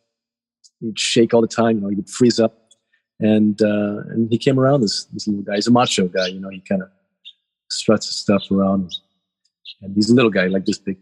[0.82, 1.78] he'd shake all the time.
[1.78, 2.74] You know, he would freeze up,
[3.20, 4.82] and uh, and he came around.
[4.82, 5.56] This this little guy.
[5.56, 6.28] He's a macho guy.
[6.28, 6.90] You know, he kind of
[7.70, 8.94] struts his stuff around.
[9.82, 10.98] And he's a little guy, like this big.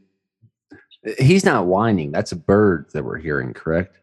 [1.18, 2.12] He's not whining.
[2.12, 4.00] That's a bird that we're hearing, correct?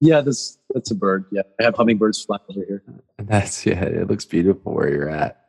[0.00, 1.26] Yeah, this that's a bird.
[1.30, 2.82] Yeah, I have hummingbirds flying over here.
[3.18, 3.82] That's yeah.
[3.84, 5.43] It looks beautiful where you're at.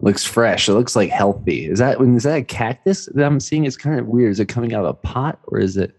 [0.00, 0.68] Looks fresh.
[0.68, 1.66] It looks like healthy.
[1.66, 3.64] Is that is that a cactus that I'm seeing?
[3.64, 4.32] It's kind of weird.
[4.32, 5.94] Is it coming out of a pot or is it?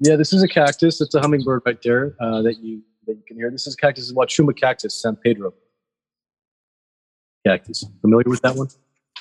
[0.00, 1.00] Yeah, this is a cactus.
[1.00, 3.50] It's a hummingbird right there uh, that you that you can hear.
[3.50, 4.04] This is cactus.
[4.04, 5.52] This is Wachuma cactus, San Pedro
[7.46, 7.84] cactus.
[8.00, 8.68] Familiar with that one?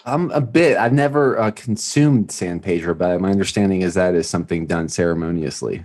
[0.05, 0.77] I'm a bit.
[0.77, 5.83] I've never uh, consumed San Pedro, but my understanding is that is something done ceremoniously.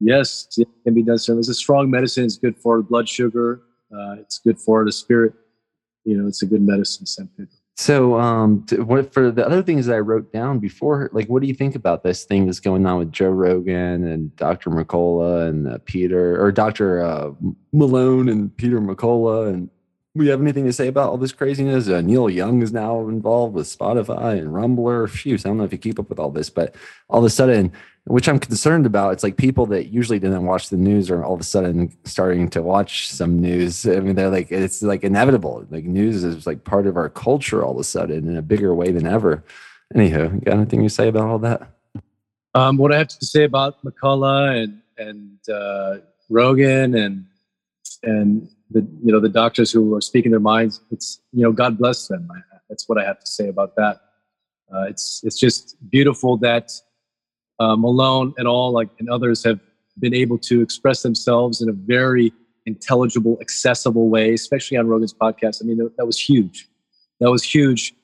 [0.00, 1.18] Yes, it can be done.
[1.18, 2.24] So it's a strong medicine.
[2.24, 3.62] It's good for blood sugar.
[3.92, 5.34] Uh, it's good for the spirit.
[6.04, 7.06] You know, it's a good medicine.
[7.06, 7.52] San Pedro.
[7.76, 11.10] So, um, t- what for the other things that I wrote down before?
[11.12, 14.34] Like, what do you think about this thing that's going on with Joe Rogan and
[14.36, 14.70] Dr.
[14.70, 17.02] McCullough and uh, Peter or Dr.
[17.02, 17.30] Uh,
[17.72, 19.48] Malone and Peter McCullough?
[19.48, 19.70] And
[20.14, 21.88] we have anything to say about all this craziness?
[21.88, 25.06] Uh, Neil Young is now involved with Spotify and Rumble.
[25.06, 26.74] Phew, I don't know if you keep up with all this, but
[27.08, 27.72] all of a sudden,
[28.04, 31.34] which I'm concerned about, it's like people that usually didn't watch the news are all
[31.34, 33.86] of a sudden starting to watch some news.
[33.86, 35.66] I mean, they're like, it's like inevitable.
[35.70, 38.74] Like news is like part of our culture all of a sudden in a bigger
[38.74, 39.42] way than ever.
[39.94, 41.68] Anywho, you got anything you say about all that?
[42.54, 45.98] Um, what I have to say about McCullough and and uh,
[46.28, 47.26] Rogan and
[48.02, 51.78] and the you know the doctors who are speaking their minds, it's you know God
[51.78, 52.28] bless them.
[52.34, 54.00] I, that's what I have to say about that.
[54.72, 56.72] Uh, it's it's just beautiful that
[57.58, 59.60] uh, Malone and all like and others have
[59.98, 62.32] been able to express themselves in a very
[62.66, 65.62] intelligible, accessible way, especially on Rogan's podcast.
[65.62, 66.68] I mean, that, that was huge.
[67.20, 67.94] That was huge.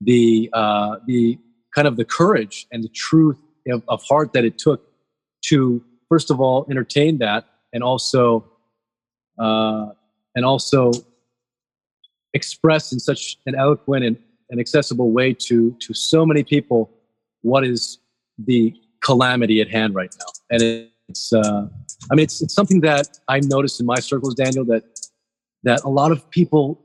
[0.00, 1.38] The uh, the
[1.74, 4.82] kind of the courage and the truth of, of heart that it took
[5.46, 8.50] to first of all entertain that and also
[9.38, 9.90] uh,
[10.36, 10.92] and also
[12.34, 14.16] express in such an eloquent and,
[14.50, 16.90] and accessible way to to so many people
[17.42, 17.98] what is
[18.38, 18.72] the
[19.02, 20.26] calamity at hand right now.
[20.50, 21.66] And it, it's uh,
[22.10, 24.82] i mean it's, it's something that i noticed in my circles daniel that
[25.62, 26.84] that a lot of people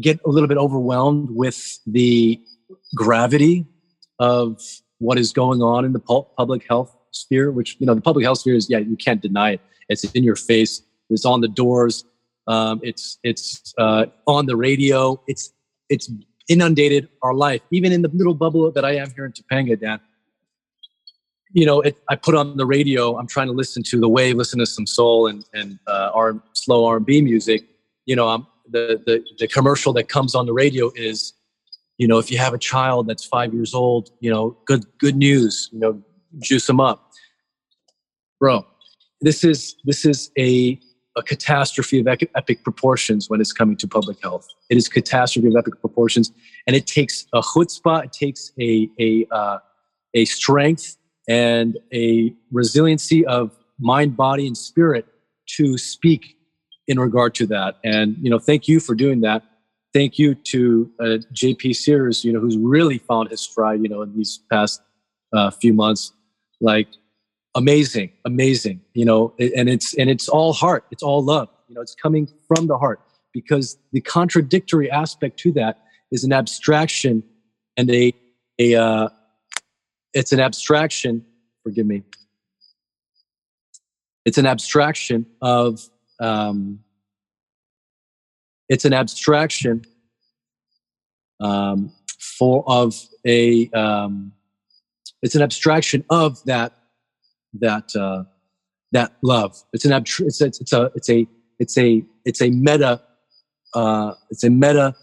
[0.00, 2.38] get a little bit overwhelmed with the
[2.94, 3.66] gravity
[4.18, 4.60] of
[4.98, 6.00] what is going on in the
[6.36, 9.52] public health sphere which you know the public health sphere is yeah you can't deny
[9.52, 9.60] it.
[9.88, 10.82] It's in your face.
[11.10, 12.04] It's on the doors
[12.48, 15.20] um, it's it's uh, on the radio.
[15.28, 15.52] It's
[15.88, 16.10] it's
[16.48, 17.60] inundated our life.
[17.70, 20.00] Even in the little bubble that i am here in topanga dan
[21.52, 23.18] you know it, i put on the radio.
[23.18, 26.42] I'm trying to listen to the wave listen to some soul and and uh, our
[26.54, 27.64] slow r&b music.
[28.06, 31.34] You know I'm, the, the the commercial that comes on the radio is
[31.98, 35.16] you know if you have a child that's five years old you know good good
[35.16, 36.02] news you know
[36.40, 37.12] juice them up.
[38.40, 38.66] Bro
[39.20, 40.78] this is this is a
[41.18, 44.46] a catastrophe of epic, proportions when it's coming to public health.
[44.70, 46.32] It is catastrophe of epic proportions,
[46.66, 49.58] and it takes a chutzpah, it takes a a uh,
[50.14, 50.96] a strength
[51.28, 55.06] and a resiliency of mind, body, and spirit
[55.56, 56.36] to speak
[56.86, 57.76] in regard to that.
[57.84, 59.42] And you know, thank you for doing that.
[59.92, 61.04] Thank you to uh,
[61.34, 64.82] JP Sears, you know, who's really found his stride, you know, in these past
[65.32, 66.12] uh, few months.
[66.60, 66.88] Like
[67.58, 71.80] amazing amazing you know and it's and it's all heart it's all love you know
[71.80, 73.00] it's coming from the heart
[73.32, 75.82] because the contradictory aspect to that
[76.12, 77.20] is an abstraction
[77.76, 78.14] and a
[78.60, 79.08] a uh,
[80.14, 81.24] it's an abstraction
[81.64, 82.04] forgive me
[84.24, 85.80] it's an abstraction of
[86.20, 86.78] um,
[88.68, 89.84] it's an abstraction
[91.40, 92.94] um, for of
[93.26, 94.32] a um,
[95.22, 96.77] it's an abstraction of that
[97.54, 98.24] that uh,
[98.92, 99.56] that love.
[99.72, 101.26] It's an abtr- it's a, it's a it's a
[101.58, 103.02] it's a it's a meta
[103.74, 104.94] uh, it's a meta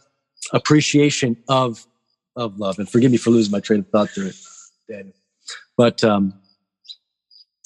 [0.54, 1.86] appreciation of
[2.36, 2.80] of love.
[2.80, 4.32] And forgive me for losing my train of thought there,
[4.90, 5.16] Daniel.
[5.78, 6.34] But um,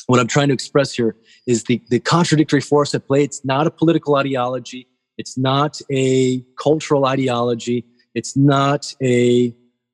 [0.08, 1.16] what I'm trying to express here
[1.48, 3.24] is the, the contradictory force at play.
[3.24, 4.88] It's not a political ideology.
[5.18, 7.86] It's not a cultural ideology.
[8.16, 9.54] It's not a.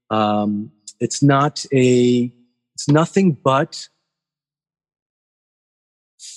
[0.10, 2.32] Um, it's not a.
[2.76, 3.88] It's nothing but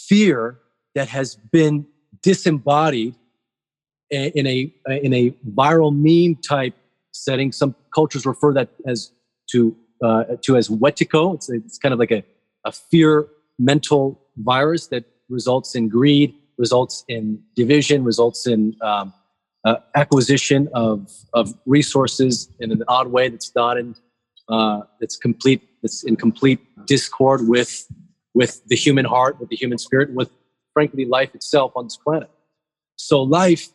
[0.08, 0.58] fear
[0.94, 1.86] that has been
[2.22, 3.14] disembodied
[4.10, 4.72] in a
[5.02, 6.74] in a viral meme type
[7.12, 7.52] setting.
[7.52, 9.12] Some cultures refer that as
[9.50, 11.34] to uh, to as wetiko.
[11.34, 12.22] It's, it's kind of like a,
[12.64, 13.28] a fear
[13.58, 19.12] mental virus that results in greed, results in division, results in um,
[19.64, 23.94] uh, acquisition of of resources in an odd way that's not in
[24.48, 27.86] uh, that's complete that's in complete discord with
[28.38, 30.30] with the human heart, with the human spirit, with
[30.72, 32.30] frankly life itself on this planet.
[32.94, 33.66] So life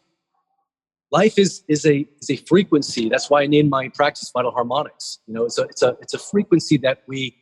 [1.11, 3.09] life is is a is a frequency.
[3.09, 5.20] That's why I named my practice vital harmonics.
[5.28, 7.36] You know, it's a it's a it's a frequency that we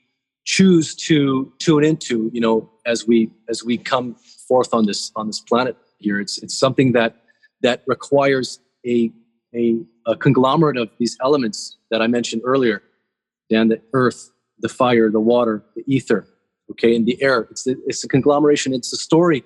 [0.46, 2.32] choose to tune into.
[2.34, 2.58] You know,
[2.88, 4.16] as we as we come
[4.48, 7.12] forth on this on this planet here, it's it's something that
[7.62, 9.12] that requires a
[9.54, 9.64] a,
[10.08, 12.82] a conglomerate of these elements that I mentioned earlier,
[13.50, 16.26] Dan, the earth, the fire, the water, the ether,
[16.72, 17.48] okay, in the air.
[17.52, 18.74] It's the, it's a conglomeration.
[18.74, 19.44] It's a story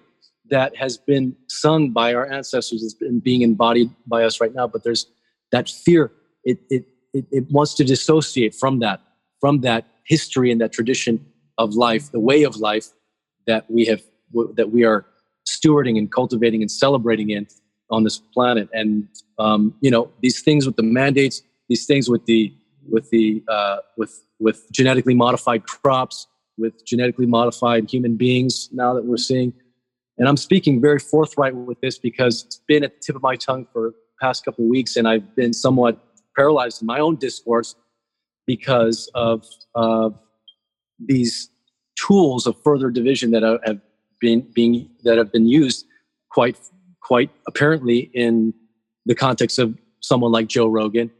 [0.49, 4.83] that has been sung by our ancestors is being embodied by us right now but
[4.83, 5.07] there's
[5.51, 6.11] that fear
[6.43, 9.01] it, it it it wants to dissociate from that
[9.39, 11.25] from that history and that tradition
[11.57, 12.87] of life the way of life
[13.47, 14.01] that we have
[14.55, 15.05] that we are
[15.47, 17.47] stewarding and cultivating and celebrating in
[17.91, 19.07] on this planet and
[19.39, 22.53] um, you know these things with the mandates these things with the
[22.89, 29.05] with the uh, with with genetically modified crops with genetically modified human beings now that
[29.05, 29.53] we're seeing.
[30.17, 33.35] And I'm speaking very forthright with this because it's been at the tip of my
[33.35, 36.01] tongue for past couple of weeks, and I've been somewhat
[36.35, 37.75] paralyzed in my own discourse
[38.45, 39.45] because of
[39.75, 40.09] uh,
[40.99, 41.49] these
[41.97, 43.81] tools of further division that have
[44.19, 45.85] been being that have been used
[46.29, 46.57] quite
[47.01, 48.53] quite apparently in
[49.05, 51.11] the context of someone like Joe Rogan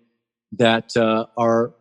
[0.53, 1.73] that uh, are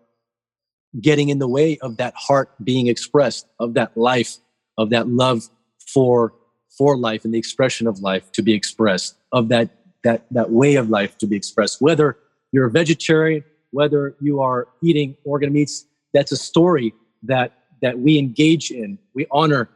[1.01, 4.37] getting in the way of that heart being expressed, of that life,
[4.79, 6.33] of that love for
[6.77, 9.71] for life and the expression of life to be expressed, of that
[10.03, 11.81] that that way of life to be expressed.
[11.81, 12.19] Whether
[12.53, 18.19] you're a vegetarian, whether you are eating organ meats, that's a story that that we
[18.19, 18.99] engage in.
[19.15, 19.69] We honor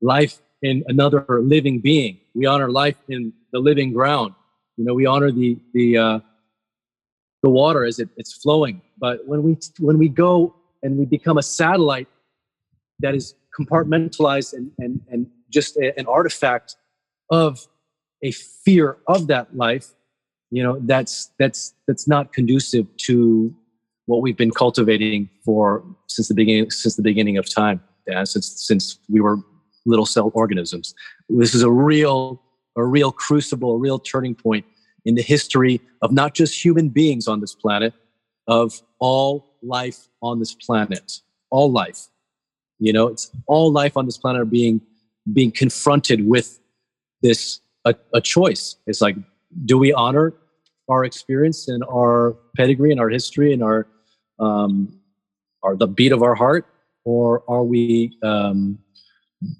[0.00, 2.18] life in another living being.
[2.34, 4.34] We honor life in the living ground.
[4.76, 6.20] You know, we honor the the uh,
[7.42, 8.80] the water as it, it's flowing.
[8.98, 12.08] But when we when we go and we become a satellite
[13.00, 16.76] that is compartmentalized and and, and just a, an artifact
[17.30, 17.66] of
[18.22, 19.88] a fear of that life
[20.50, 23.54] you know that's that's that's not conducive to
[24.06, 28.46] what we've been cultivating for since the beginning since the beginning of time yeah, since
[28.66, 29.38] since we were
[29.86, 30.94] little cell organisms.
[31.28, 32.40] This is a real
[32.76, 34.64] a real crucible a real turning point
[35.04, 37.92] in the history of not just human beings on this planet
[38.46, 41.20] of all life on this planet
[41.50, 42.08] all life
[42.78, 44.80] you know it's all life on this planet are being
[45.32, 46.60] being confronted with
[47.22, 48.76] this a, a choice.
[48.86, 49.16] It's like,
[49.64, 50.34] do we honor
[50.88, 53.86] our experience and our pedigree and our history and our
[54.38, 55.00] um,
[55.62, 56.66] our the beat of our heart,
[57.04, 58.78] or are we um,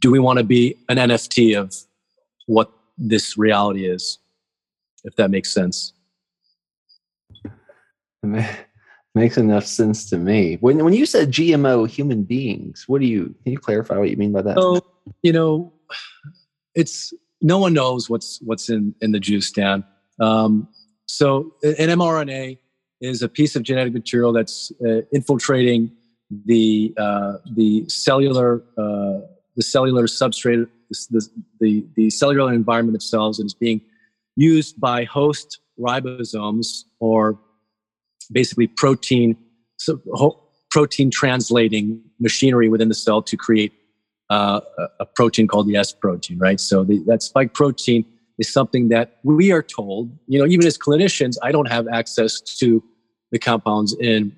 [0.01, 1.75] do we want to be an NFT of
[2.47, 4.19] what this reality is?
[5.05, 5.93] If that makes sense.
[9.15, 10.59] Makes enough sense to me.
[10.61, 14.17] When when you said GMO human beings, what do you can you clarify what you
[14.17, 14.57] mean by that?
[14.59, 14.81] So
[15.23, 15.73] you know,
[16.75, 19.85] it's no one knows what's what's in in the juice, Dan.
[20.19, 20.69] Um,
[21.07, 22.59] so an mRNA
[23.01, 25.93] is a piece of genetic material that's uh, infiltrating
[26.47, 29.21] the uh, the cellular uh,
[29.57, 30.69] the cellular substrate,
[31.11, 31.29] the,
[31.61, 33.81] the, the cellular environment of cells, and is being
[34.37, 37.39] used by host ribosomes or
[38.33, 39.37] basically protein
[39.77, 40.01] so,
[40.71, 43.73] protein translating machinery within the cell to create
[44.31, 44.61] uh,
[44.99, 46.59] a protein called the S protein, right?
[46.59, 48.05] So the, that spike protein
[48.39, 52.41] is something that we are told, you know, even as clinicians, I don't have access
[52.59, 52.83] to
[53.31, 54.35] the compounds in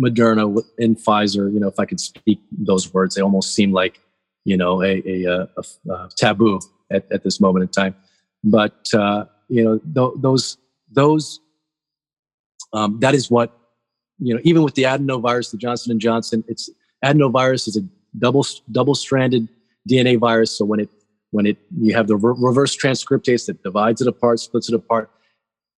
[0.00, 1.52] Moderna, in Pfizer.
[1.52, 4.00] You know, if I could speak those words, they almost seem like,
[4.44, 7.96] you know, a, a, a, a taboo at, at, this moment in time.
[8.44, 10.56] But, uh, you know, th- those,
[10.90, 11.40] those
[12.72, 13.56] um, that is what
[14.18, 14.40] you know.
[14.44, 16.70] Even with the adenovirus, the Johnson and Johnson, it's
[17.04, 17.82] adenovirus is a
[18.18, 19.48] double double stranded
[19.88, 20.56] DNA virus.
[20.56, 20.90] So when it
[21.30, 25.10] when it you have the re- reverse transcriptase that divides it apart, splits it apart,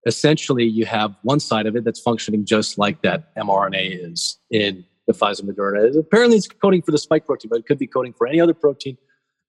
[0.07, 4.85] essentially you have one side of it that's functioning just like that mRNA is in
[5.07, 5.97] the Pfizer Moderna.
[5.99, 8.55] Apparently, it's coding for the spike protein, but it could be coding for any other
[8.55, 8.97] protein.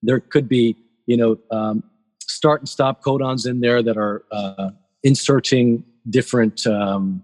[0.02, 0.76] There could be,
[1.06, 1.84] you know, um,
[2.20, 4.72] start and stop codons in there that are uh,
[5.04, 7.24] inserting different um,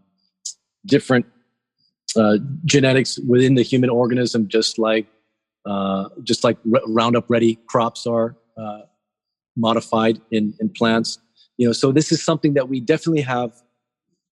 [0.85, 1.25] different
[2.15, 5.07] uh, genetics within the human organism, just like
[5.65, 6.57] uh, just like
[6.87, 8.81] Roundup Ready crops are uh,
[9.55, 11.19] modified in, in plants.
[11.57, 13.53] You know, so this is something that we definitely have.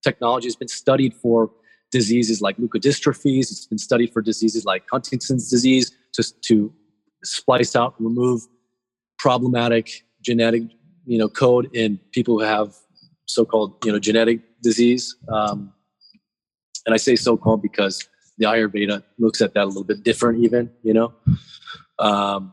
[0.03, 1.51] Technology has been studied for
[1.91, 3.51] diseases like leukodystrophies.
[3.51, 6.73] It's been studied for diseases like Huntington's disease, just to
[7.23, 8.41] splice out, remove
[9.17, 10.63] problematic genetic,
[11.05, 12.73] you know, code in people who have
[13.25, 15.15] so-called, you know, genetic disease.
[15.31, 15.73] Um,
[16.89, 18.09] and I say so-called because
[18.39, 21.13] the Ayurveda looks at that a little bit different, even, you know.
[21.99, 22.51] Um,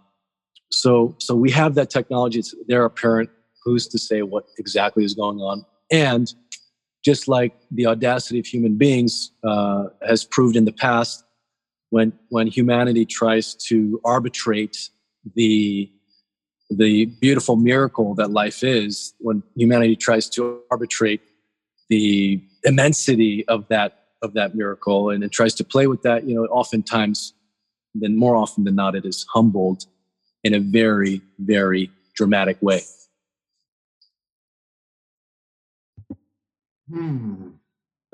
[0.70, 2.41] so, so we have that technology.
[2.41, 3.30] It's there apparent.
[3.64, 5.64] Who's to say what exactly is going on?
[5.91, 6.30] And
[7.03, 11.24] just like the audacity of human beings uh, has proved in the past,
[11.89, 14.91] when when humanity tries to arbitrate
[15.34, 15.91] the
[16.68, 21.22] the beautiful miracle that life is, when humanity tries to arbitrate
[21.89, 26.35] the immensity of that of that miracle and it tries to play with that, you
[26.35, 27.35] know, oftentimes,
[27.95, 29.85] then more often than not, it is humbled
[30.45, 32.81] in a very, very dramatic way.
[36.91, 37.49] Hmm.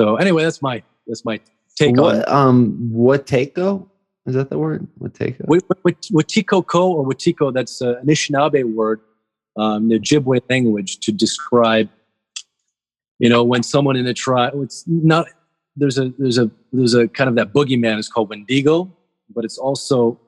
[0.00, 1.40] So anyway, that's my that's my
[1.76, 3.88] take what, on um Wateko?
[4.26, 4.86] Is that the word?
[4.98, 5.46] Wateko?
[5.46, 9.00] Watiko ko or Watiko, that's uh, an Anishinaabe word,
[9.56, 11.90] um, the Ojibwe language to describe,
[13.18, 15.26] you know, when someone in a tribe, it's not,
[15.76, 18.90] there's a, there's a, there's a kind of that boogeyman is called Wendigo,
[19.34, 20.20] but it's also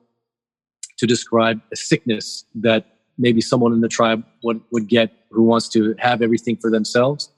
[0.97, 2.85] to describe a sickness that
[3.17, 7.29] maybe someone in the tribe would, would get who wants to have everything for themselves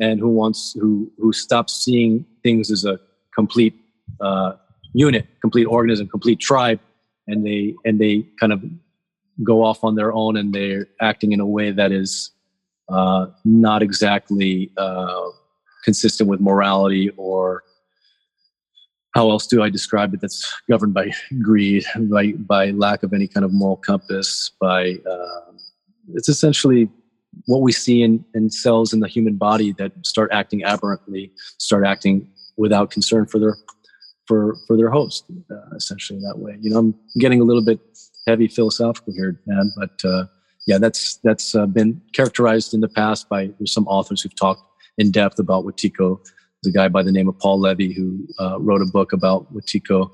[0.00, 2.98] and who wants who who stops seeing things as a
[3.34, 3.74] complete
[4.20, 4.52] uh,
[4.92, 6.80] unit, complete organism, complete tribe,
[7.26, 8.62] and they and they kind of
[9.42, 12.30] go off on their own and they're acting in a way that is
[12.88, 15.28] uh, not exactly uh,
[15.84, 17.62] consistent with morality or
[19.14, 20.20] how else do I describe it?
[20.20, 24.50] That's governed by greed, by by lack of any kind of moral compass.
[24.60, 25.52] By uh,
[26.14, 26.88] it's essentially
[27.46, 31.86] what we see in, in cells in the human body that start acting aberrantly, start
[31.86, 33.56] acting without concern for their
[34.26, 36.56] for for their host, uh, essentially that way.
[36.60, 37.78] You know, I'm getting a little bit
[38.26, 40.24] heavy philosophical here, man, but uh,
[40.66, 44.62] yeah, that's that's uh, been characterized in the past by some authors who've talked
[44.98, 46.18] in depth about Wetiko.
[46.62, 49.52] There's a guy by the name of Paul Levy who uh, wrote a book about
[49.54, 50.10] Wetiko.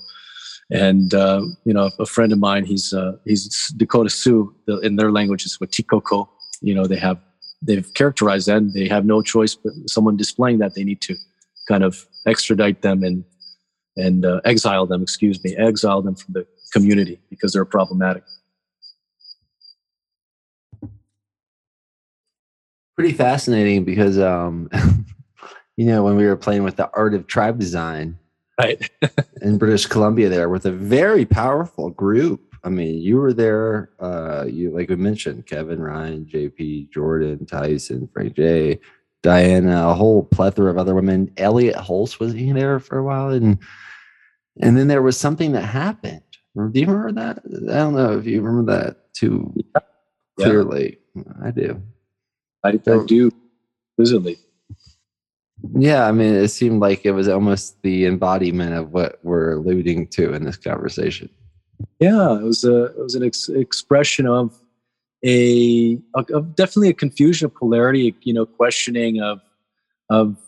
[0.72, 4.54] And uh, you know, a friend of mine, he's uh, he's Dakota Sioux.
[4.66, 6.28] The, in their language, it's Wetikoko
[6.60, 7.18] you know they have
[7.62, 11.16] they've characterized that and they have no choice but someone displaying that they need to
[11.68, 13.24] kind of extradite them and
[13.96, 18.22] and uh, exile them excuse me exile them from the community because they're problematic
[23.00, 24.68] pretty fascinating because um
[25.76, 28.18] you know when we were playing with the art of tribe design
[28.60, 28.90] right
[29.42, 33.88] in british columbia there with a very powerful group I mean, you were there.
[33.98, 38.78] Uh, you like we mentioned Kevin Ryan, JP Jordan, Tyson, Frank J,
[39.22, 41.32] Diana, a whole plethora of other women.
[41.38, 43.58] Elliot Hulse was he there for a while, and
[44.60, 46.20] and then there was something that happened.
[46.54, 47.38] Do you remember that?
[47.72, 49.80] I don't know if you remember that too yeah.
[50.38, 50.98] clearly.
[51.42, 51.82] I do.
[52.64, 53.30] I, I do
[53.98, 54.38] vividly.
[55.74, 60.08] Yeah, I mean, it seemed like it was almost the embodiment of what we're alluding
[60.08, 61.28] to in this conversation.
[61.98, 64.58] Yeah, it was a it was an ex- expression of
[65.24, 69.40] a of definitely a confusion of polarity, you know, questioning of
[70.08, 70.38] of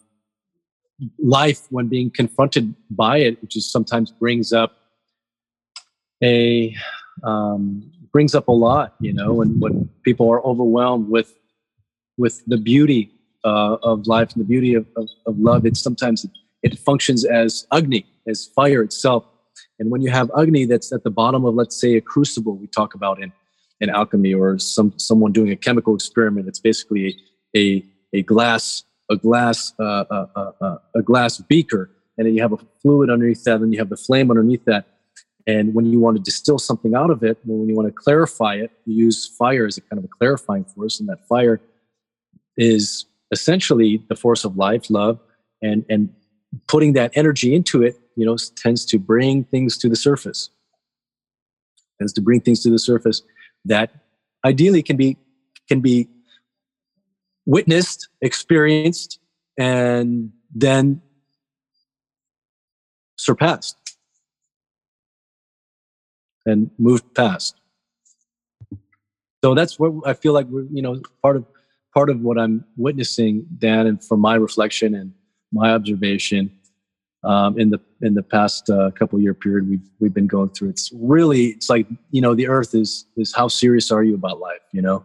[1.19, 4.77] life when being confronted by it, which is sometimes brings up
[6.23, 6.75] a
[7.23, 11.35] um, brings up a lot, you know, when when people are overwhelmed with
[12.19, 13.11] with the beauty
[13.45, 16.27] uh, of life and the beauty of, of, of love, it sometimes
[16.63, 19.25] it, functions as agni, as fire itself
[19.79, 22.69] and when you have Agni that's at the bottom of, let's say, a crucible we
[22.69, 23.33] talk about in,
[23.81, 27.17] in alchemy or some someone doing a chemical experiment, it's basically
[27.57, 27.85] a, a,
[28.19, 32.53] a glass a glass uh, uh, uh, uh, a glass beaker, and then you have
[32.53, 34.87] a fluid underneath that, and you have the flame underneath that.
[35.49, 38.55] And when you want to distill something out of it, when you want to clarify
[38.55, 41.61] it, you use fire as a kind of a clarifying force, and that fire
[42.57, 45.19] is essentially the force of life, love,
[45.63, 46.13] and and
[46.69, 50.51] putting that energy into it, you know, tends to bring things to the surface.
[51.99, 53.23] Tends to bring things to the surface
[53.65, 53.91] that
[54.45, 55.17] ideally can be
[55.69, 56.09] can be
[57.47, 59.19] witnessed, experienced,
[59.59, 61.01] and then
[63.17, 63.77] surpassed
[66.45, 67.61] and moved past.
[69.45, 71.47] So that's what I feel like we're, you know, part of
[71.93, 75.13] part of what I'm witnessing, Dan, and from my reflection and
[75.53, 76.51] my observation
[77.25, 80.71] um, in the in the past uh, couple year period we've we've been going through.
[80.71, 84.41] It's really it's like you know the Earth is is how serious are you about
[84.41, 84.61] life?
[84.73, 85.05] You know,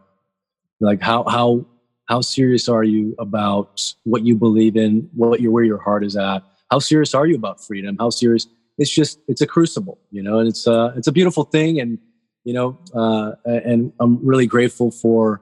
[0.79, 1.65] like how how
[2.07, 6.15] how serious are you about what you believe in, what your where your heart is
[6.15, 6.43] at?
[6.71, 7.97] How serious are you about freedom?
[7.99, 8.47] How serious?
[8.77, 11.99] It's just it's a crucible, you know, and it's uh it's a beautiful thing, and
[12.43, 15.41] you know, uh, and I'm really grateful for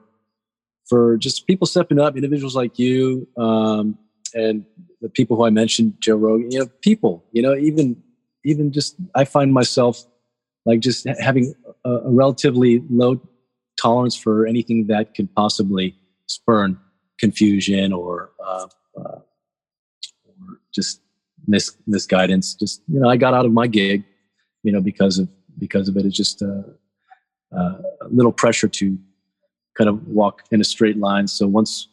[0.87, 3.97] for just people stepping up, individuals like you, um,
[4.33, 4.65] and
[5.01, 6.51] the people who I mentioned, Joe Rogan.
[6.51, 7.23] You know, people.
[7.31, 8.01] You know, even
[8.43, 10.03] even just I find myself
[10.65, 13.21] like just having a, a relatively low
[13.79, 15.95] tolerance for anything that could possibly
[16.27, 16.79] spurn
[17.19, 18.67] confusion or, uh,
[18.97, 19.19] uh,
[20.25, 21.01] or just
[21.47, 22.55] mis- misguidance.
[22.55, 24.03] Just you know, I got out of my gig,
[24.63, 26.05] you know, because of because of it.
[26.05, 26.63] It's just uh,
[27.55, 28.97] uh, a little pressure to
[29.77, 31.27] kind of walk in a straight line.
[31.27, 31.87] So once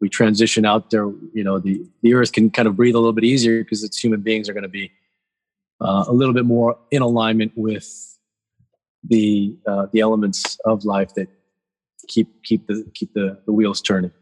[0.00, 3.12] we transition out there, you know, the the earth can kind of breathe a little
[3.12, 4.90] bit easier because its human beings are going to be
[5.80, 8.18] uh, a little bit more in alignment with
[9.04, 11.28] the uh, the elements of life that
[12.08, 14.12] keep keep the keep the, the wheels turning.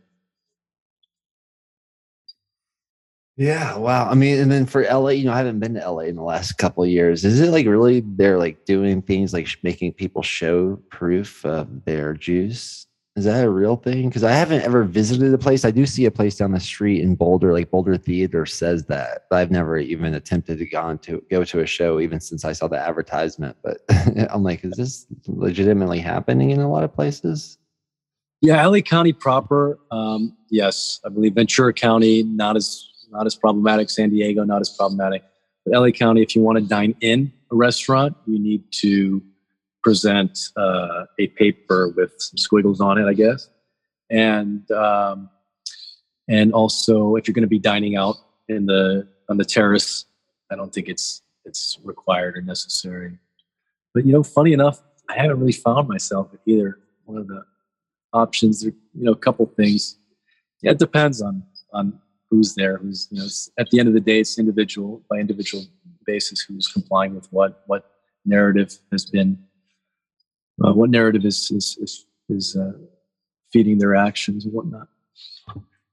[3.36, 4.08] Yeah, wow.
[4.08, 6.22] I mean, and then for LA, you know, I haven't been to LA in the
[6.22, 7.24] last couple years.
[7.24, 12.14] Is it like really they're like doing things like making people show proof of their
[12.14, 12.86] juice?
[13.16, 14.08] Is that a real thing?
[14.08, 15.64] Because I haven't ever visited a place.
[15.64, 19.26] I do see a place down the street in Boulder, like Boulder Theater says that,
[19.30, 22.52] but I've never even attempted to go to go to a show, even since I
[22.52, 23.56] saw the advertisement.
[23.62, 23.78] But
[24.30, 27.56] I'm like, is this legitimately happening in a lot of places?
[28.40, 33.90] Yeah, LA County proper, um, yes, I believe Ventura County not as not as problematic.
[33.90, 35.22] San Diego, not as problematic.
[35.64, 39.22] But LA County, if you want to dine in a restaurant, you need to
[39.84, 43.48] present uh, a paper with some squiggles on it, I guess.
[44.10, 45.30] And um,
[46.28, 48.16] and also, if you're going to be dining out
[48.48, 50.06] in the on the terrace,
[50.50, 53.18] I don't think it's it's required or necessary.
[53.92, 57.44] But you know, funny enough, I haven't really found myself at either one of the
[58.12, 58.64] options.
[58.64, 59.98] You know, a couple things.
[60.62, 63.28] Yeah, it depends on on who's there, who's you know.
[63.58, 65.64] At the end of the day, it's individual by individual
[66.06, 67.90] basis who's complying with what what
[68.24, 69.38] narrative has been,
[70.62, 72.72] uh, what narrative is is is, is uh,
[73.52, 74.88] feeding their actions and whatnot.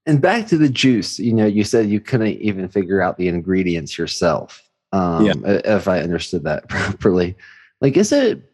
[0.08, 3.28] And back to the juice, you know, you said you couldn't even figure out the
[3.28, 4.68] ingredients yourself.
[4.92, 5.34] Um, yeah.
[5.46, 7.36] If I understood that properly,
[7.82, 8.52] like, is it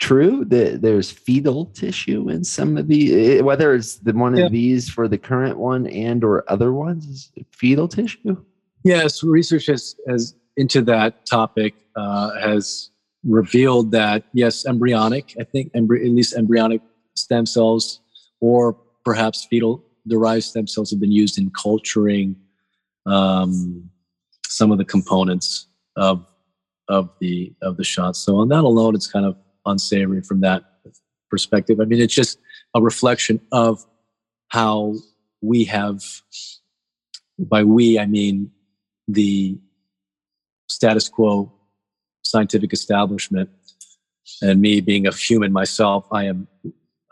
[0.00, 4.46] true that there's fetal tissue in some of the eh, whether it's the one yeah.
[4.46, 8.34] of these for the current one and or other ones fetal tissue
[8.82, 12.90] yes research has, has into that topic uh, has
[13.24, 16.80] revealed that yes embryonic i think embry- at least embryonic
[17.14, 18.00] stem cells
[18.40, 22.34] or perhaps fetal derived stem cells have been used in culturing
[23.06, 23.90] um,
[24.46, 25.66] some of the components
[25.96, 26.24] of
[26.88, 30.70] of the of the shots so on that alone it's kind of unsavory from that
[31.30, 31.80] perspective.
[31.80, 32.38] I mean, it's just
[32.74, 33.86] a reflection of
[34.48, 34.96] how
[35.40, 36.02] we have,
[37.38, 38.50] by we, I mean
[39.08, 39.58] the
[40.68, 41.52] status quo
[42.22, 43.50] scientific establishment
[44.42, 46.48] and me being a human myself, I am,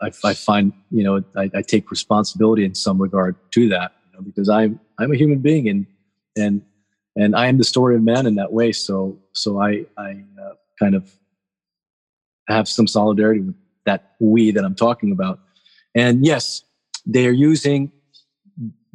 [0.01, 4.17] I, I find, you know, I, I, take responsibility in some regard to that, you
[4.17, 5.85] know, because I'm, I'm a human being and,
[6.37, 6.61] and,
[7.15, 8.71] and I am the story of man in that way.
[8.71, 11.11] So, so I, I uh, kind of
[12.47, 13.55] have some solidarity with
[13.85, 15.39] that we that I'm talking about.
[15.95, 16.63] And yes,
[17.05, 17.91] they are using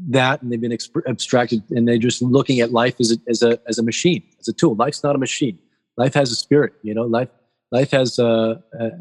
[0.09, 3.59] that and they've been abstracted and they're just looking at life as a, as a,
[3.69, 4.75] as a machine, as a tool.
[4.75, 5.59] Life's not a machine.
[5.97, 7.28] Life has a spirit, you know, life,
[7.70, 8.57] life has, uh,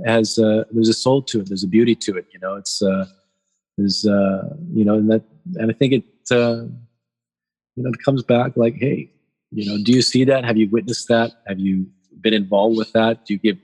[0.06, 1.48] has, uh, there's a soul to it.
[1.48, 2.28] There's a beauty to it.
[2.34, 3.06] You know, it's, uh,
[3.78, 5.24] there's, uh, you know, and that,
[5.56, 6.66] and I think it, uh,
[7.76, 9.10] you know, it comes back like, Hey,
[9.52, 10.46] you know, do you see that?
[10.46, 11.32] Have you witnessed that?
[11.48, 11.88] Have you
[12.22, 13.26] been involved with that?
[13.26, 13.58] Do you give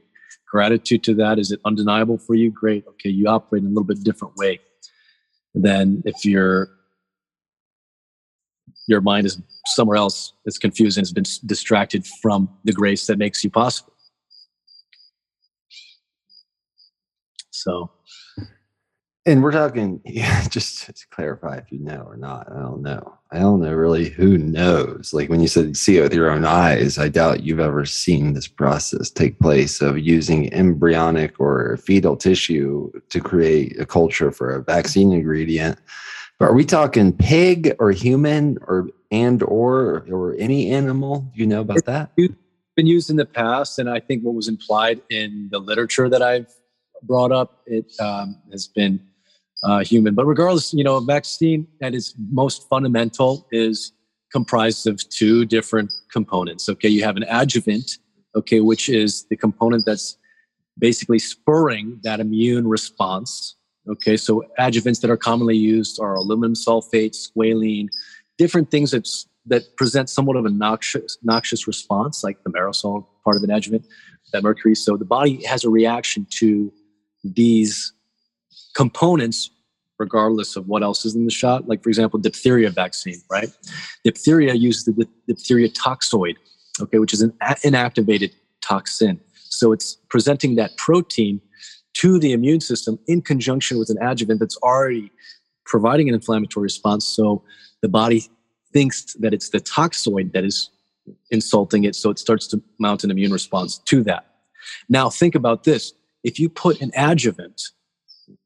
[0.49, 1.39] gratitude to that?
[1.39, 2.51] Is it undeniable for you?
[2.51, 2.85] Great.
[2.87, 4.59] Okay, you operate in a little bit different way
[5.53, 6.69] than if your
[8.89, 13.17] your mind is somewhere else, it's confused and has been distracted from the grace that
[13.17, 13.93] makes you possible.
[17.51, 17.91] So
[19.25, 23.15] And we're talking, yeah, just to clarify if you know or not, I don't know.
[23.31, 25.13] I don't know really who knows.
[25.13, 28.33] Like when you said see it with your own eyes, I doubt you've ever seen
[28.33, 34.49] this process take place of using embryonic or fetal tissue to create a culture for
[34.49, 35.77] a vaccine ingredient.
[36.39, 41.29] But are we talking pig or human or and or or any animal?
[41.33, 42.11] Do you know about that?
[42.15, 42.33] It's
[42.77, 46.21] been used in the past, and I think what was implied in the literature that
[46.21, 46.47] I've
[47.03, 49.01] brought up, it um, has been
[49.63, 50.15] uh, human.
[50.15, 53.91] But regardless, you know, a vaccine at its most fundamental is
[54.31, 56.69] comprised of two different components.
[56.69, 57.97] Okay, you have an adjuvant,
[58.35, 60.17] okay, which is the component that's
[60.77, 63.55] basically spurring that immune response.
[63.89, 67.87] Okay, so adjuvants that are commonly used are aluminum sulfate, squalene,
[68.37, 69.07] different things that
[69.45, 73.85] that present somewhat of a noxious noxious response, like the aerosol part of an adjuvant,
[74.31, 74.75] that mercury.
[74.75, 76.71] So the body has a reaction to
[77.23, 77.93] these
[78.75, 79.49] components
[79.97, 81.67] regardless of what else is in the shot.
[81.67, 83.49] Like, for example, diphtheria vaccine, right?
[84.05, 86.35] Diphtheria uses the diphtheria toxoid,
[86.81, 89.19] okay, which is an inactivated toxin.
[89.33, 91.41] So it's presenting that protein
[91.99, 95.11] to the immune system in conjunction with an adjuvant that's already
[95.65, 97.05] providing an inflammatory response.
[97.05, 97.43] So
[97.81, 98.29] the body
[98.71, 100.69] thinks that it's the toxoid that is
[101.29, 101.95] insulting it.
[101.95, 104.27] So it starts to mount an immune response to that.
[104.87, 105.93] Now, think about this
[106.23, 107.61] if you put an adjuvant,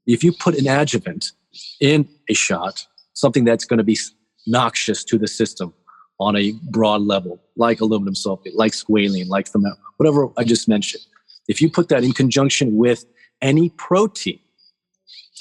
[0.08, 1.32] if you put an adjuvant
[1.80, 3.97] in a shot, something that's going to be
[4.47, 5.74] noxious to the system
[6.20, 11.04] on a broad level, like aluminum sulfate, like squalene, like the whatever I just mentioned.
[11.47, 13.06] If you put that in conjunction with
[13.44, 14.39] any protein,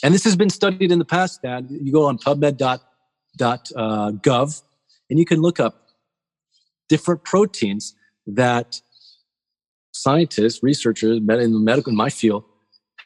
[0.02, 2.80] and this has been studied in the past, Dad, you go on PubMed.gov
[3.76, 4.12] uh,
[5.08, 5.86] and you can look up
[6.88, 7.94] different proteins
[8.26, 8.80] that
[9.92, 12.44] scientists, researchers in the medical in my field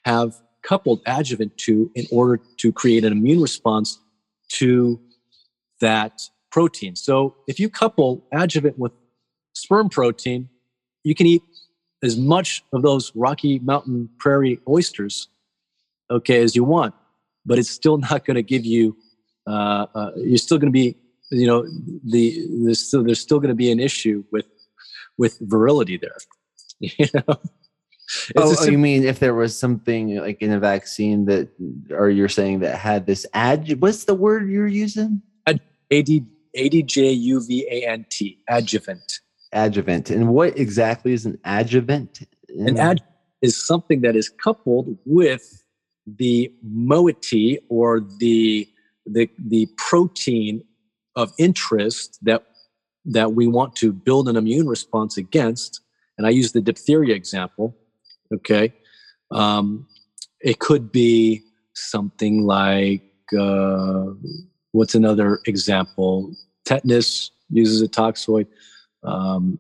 [0.05, 3.99] have coupled adjuvant to in order to create an immune response
[4.49, 5.01] to
[5.81, 6.97] that protein.
[6.97, 8.93] So if you couple adjuvant with
[9.55, 10.49] sperm protein,
[11.05, 11.43] you can eat
[12.03, 15.29] as much of those Rocky Mountain prairie oysters,
[16.11, 16.95] okay, as you want,
[17.45, 18.97] but it's still not going to give you.
[19.47, 20.97] Uh, uh, you're still going to be,
[21.31, 21.65] you know,
[22.05, 24.47] the there's still there's still going to be an issue with
[25.19, 26.17] with virility there.
[26.79, 27.37] You know.
[28.37, 31.49] oh, sim- you mean if there was something like in a vaccine that,
[31.91, 33.81] or you're saying that had this ad?
[33.81, 35.23] What's the word you're using?
[35.47, 38.39] Ad, A-D, A-D-J-U-V-A-N-T,
[39.57, 40.11] adjuvant.
[40.11, 42.29] And what exactly is an adjuvant?
[42.49, 43.01] An adjuvant
[43.43, 45.65] is something that is coupled with
[46.07, 48.69] the moiety or the,
[49.07, 50.63] the, the protein
[51.17, 52.45] of interest that,
[53.05, 55.81] that we want to build an immune response against.
[56.19, 57.77] And I use the diphtheria example
[58.33, 58.73] Okay.
[59.31, 59.87] Um,
[60.41, 61.43] it could be
[61.75, 63.03] something like
[63.39, 64.07] uh,
[64.73, 66.33] what's another example?
[66.65, 68.47] Tetanus uses a toxoid.
[69.07, 69.59] Um,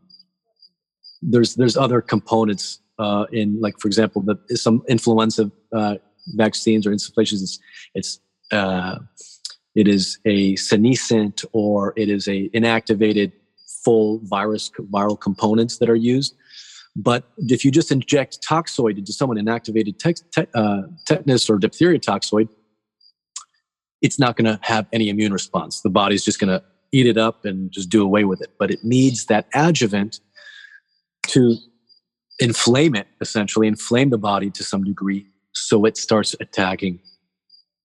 [1.22, 5.97] there's there's other components uh, in like for example the, some influenza uh,
[6.34, 7.42] vaccines or insufflations.
[7.42, 7.59] It's,
[7.94, 8.20] it's
[8.53, 8.99] uh,
[9.74, 13.32] it is a senescent or it is a inactivated
[13.84, 16.34] full virus viral components that are used.
[16.97, 21.99] But if you just inject toxoid into someone inactivated te- te- uh, tetanus or diphtheria
[21.99, 22.49] toxoid,
[24.01, 25.82] it's not going to have any immune response.
[25.82, 26.64] The body's just going to
[26.97, 28.53] eat it up and just do away with it.
[28.59, 30.20] But it needs that adjuvant
[31.28, 31.57] to
[32.38, 37.01] inflame it, essentially, inflame the body to some degree so it starts attacking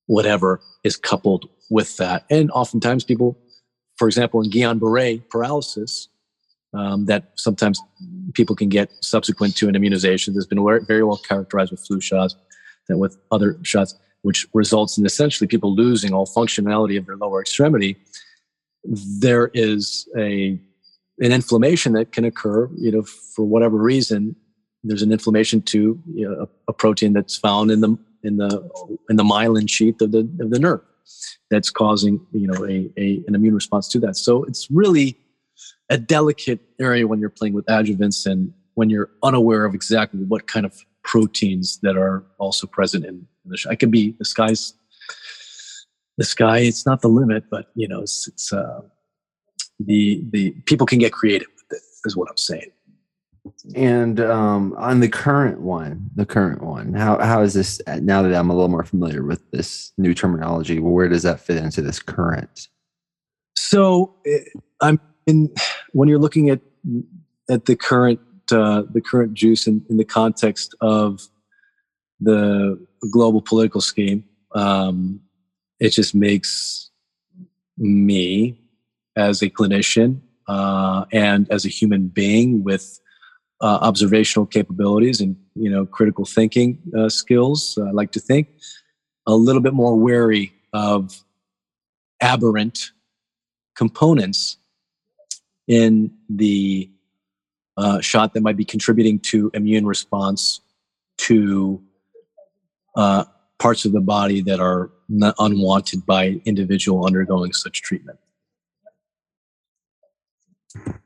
[0.07, 2.25] whatever is coupled with that.
[2.29, 3.37] And oftentimes, people,
[3.97, 6.09] for example, in Guillain Barre paralysis,
[6.73, 7.81] um, that sometimes
[8.33, 12.35] people can get subsequent to an immunization that's been very well characterized with flu shots
[12.87, 17.41] than with other shots, which results in essentially people losing all functionality of their lower
[17.41, 17.97] extremity.
[18.83, 20.59] There is a
[21.19, 24.35] an inflammation that can occur, you know, for whatever reason.
[24.83, 28.69] There's an inflammation to you know, a, a, protein that's found in the in the
[29.09, 30.81] in the myelin sheath of the of the nerve
[31.51, 34.17] that's causing you know a, a an immune response to that.
[34.17, 35.17] So it's really
[35.89, 40.47] a delicate area when you're playing with adjuvants and when you're unaware of exactly what
[40.47, 40.73] kind of
[41.03, 43.69] proteins that are also present in, the show.
[43.69, 44.73] It could be the sky's
[46.17, 46.59] the sky.
[46.59, 48.81] It's not the limit, but you know, it's, it's uh,
[49.79, 51.83] the the people can get creative with it.
[52.05, 52.71] Is what I'm saying.
[53.75, 57.81] And um, on the current one, the current one, how how is this?
[57.87, 61.57] Now that I'm a little more familiar with this new terminology, where does that fit
[61.57, 62.67] into this current?
[63.55, 64.39] So eh,
[64.81, 65.53] I'm in
[65.93, 66.61] when you're looking at
[67.49, 68.19] at the current
[68.51, 71.21] uh, the current juice in, in the context of
[72.19, 72.79] the
[73.11, 75.19] global political scheme, um,
[75.81, 76.91] it just makes
[77.77, 78.57] me
[79.17, 82.99] as a clinician uh, and as a human being with
[83.61, 87.77] uh, observational capabilities and you know critical thinking uh, skills.
[87.81, 88.47] I like to think
[89.25, 91.23] a little bit more wary of
[92.21, 92.91] aberrant
[93.75, 94.57] components
[95.67, 96.89] in the
[97.77, 100.61] uh, shot that might be contributing to immune response
[101.17, 101.81] to
[102.95, 103.23] uh,
[103.61, 104.89] parts of the body that are
[105.37, 108.17] unwanted by individual undergoing such treatment.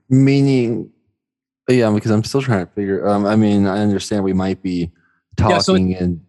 [0.10, 0.89] Meaning,
[1.68, 3.06] yeah, because I'm still trying to figure.
[3.10, 4.89] Um, I mean, I understand we might be
[5.36, 6.22] talking yeah, so and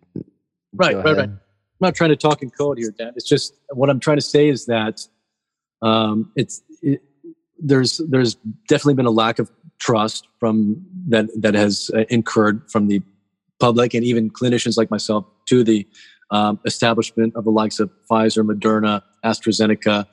[0.74, 1.18] right, right, right.
[1.18, 1.40] I'm
[1.80, 3.12] not trying to talk in code here, Dan.
[3.14, 5.06] It's just what I'm trying to say is that
[5.80, 7.02] um, it's it,
[7.60, 8.34] there's there's
[8.66, 9.48] definitely been a lack of
[9.78, 13.00] trust from that that has uh, incurred from the
[13.60, 15.86] public and even clinicians like myself to the
[16.30, 20.06] um, establishment of the likes of Pfizer, Moderna, AstraZeneca,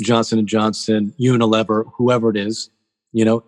[0.00, 2.70] Johnson and Johnson, Unilever, whoever it is,
[3.12, 3.44] you know,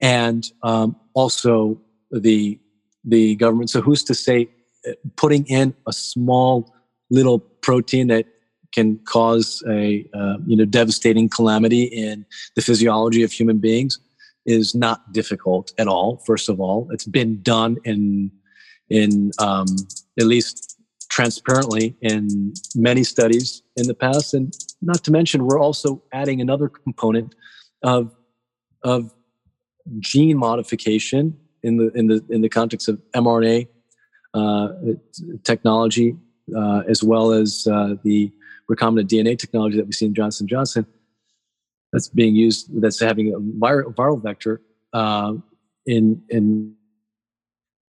[0.00, 1.80] and um, also
[2.10, 2.58] the
[3.04, 3.70] the government.
[3.70, 4.48] So who's to say
[4.88, 6.74] uh, putting in a small
[7.10, 8.26] little protein that
[8.72, 13.98] can cause a uh, you know devastating calamity in the physiology of human beings
[14.46, 16.22] is not difficult at all.
[16.26, 18.30] First of all, it's been done in
[18.88, 19.66] in um,
[20.18, 20.69] at least
[21.10, 26.68] transparently in many studies in the past, and not to mention we're also adding another
[26.68, 27.34] component
[27.82, 28.14] of
[28.82, 29.12] of
[29.98, 33.68] gene modification in the in the in the context of mRNA
[34.32, 34.68] uh,
[35.42, 36.16] technology,
[36.56, 38.32] uh, as well as uh, the
[38.70, 40.86] recombinant DNA technology that we see in Johnson Johnson
[41.92, 45.34] that's being used that's having a viral, viral vector uh,
[45.86, 46.74] in in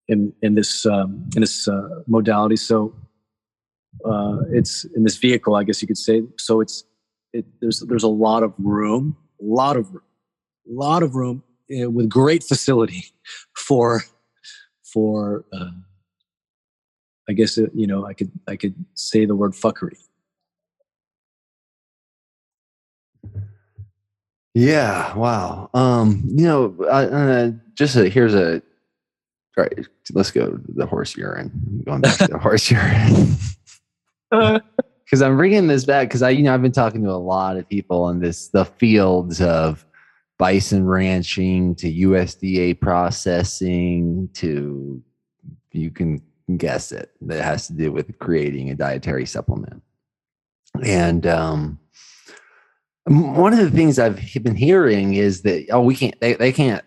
[0.08, 2.56] in in this um, in this uh, modality.
[2.56, 2.96] So
[4.06, 6.24] uh, it's in this vehicle, I guess you could say.
[6.38, 6.84] So it's
[7.34, 10.04] it, there's there's a lot of room, a lot of room,
[10.70, 13.06] a lot of room uh, with great facility
[13.56, 14.04] for
[14.84, 15.46] for.
[15.54, 15.72] Uh,
[17.30, 19.98] I guess uh, you know I could I could say the word fuckery.
[24.54, 25.16] Yeah.
[25.16, 25.70] Wow.
[25.74, 28.62] Um, you know, uh, just a, here's a,
[29.58, 31.52] all right, let's go to the horse urine.
[31.54, 33.36] I'm going back to the horse urine.
[34.32, 37.58] Because I'm bringing this back because I, you know, I've been talking to a lot
[37.58, 39.86] of people on this, the fields of
[40.38, 45.04] bison ranching to USDA processing to,
[45.74, 46.22] you can
[46.58, 49.84] guess it, that has to do with creating a dietary supplement.
[50.82, 51.80] And, um,
[53.06, 56.84] one of the things I've been hearing is that oh we can't they, they can't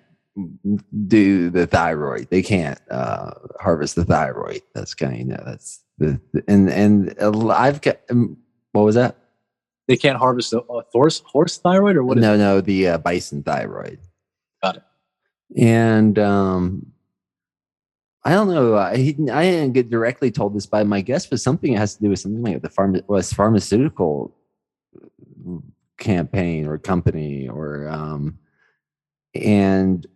[1.06, 5.83] do the thyroid they can't uh, harvest the thyroid that's kind of you know that's
[5.98, 7.14] the, and and
[7.50, 8.36] I've got um,
[8.72, 9.16] what was that?
[9.86, 13.42] They can't harvest the uh, horse horse thyroid or what no no the uh, bison
[13.42, 14.00] thyroid.
[14.62, 14.82] Got it.
[15.56, 16.86] And um
[18.26, 18.74] I don't know.
[18.74, 18.94] I, I
[19.44, 22.42] didn't get directly told this by my guest, but something has to do with something
[22.42, 24.34] like the pharma, was pharmaceutical
[25.98, 28.38] campaign or company or um
[29.34, 30.06] and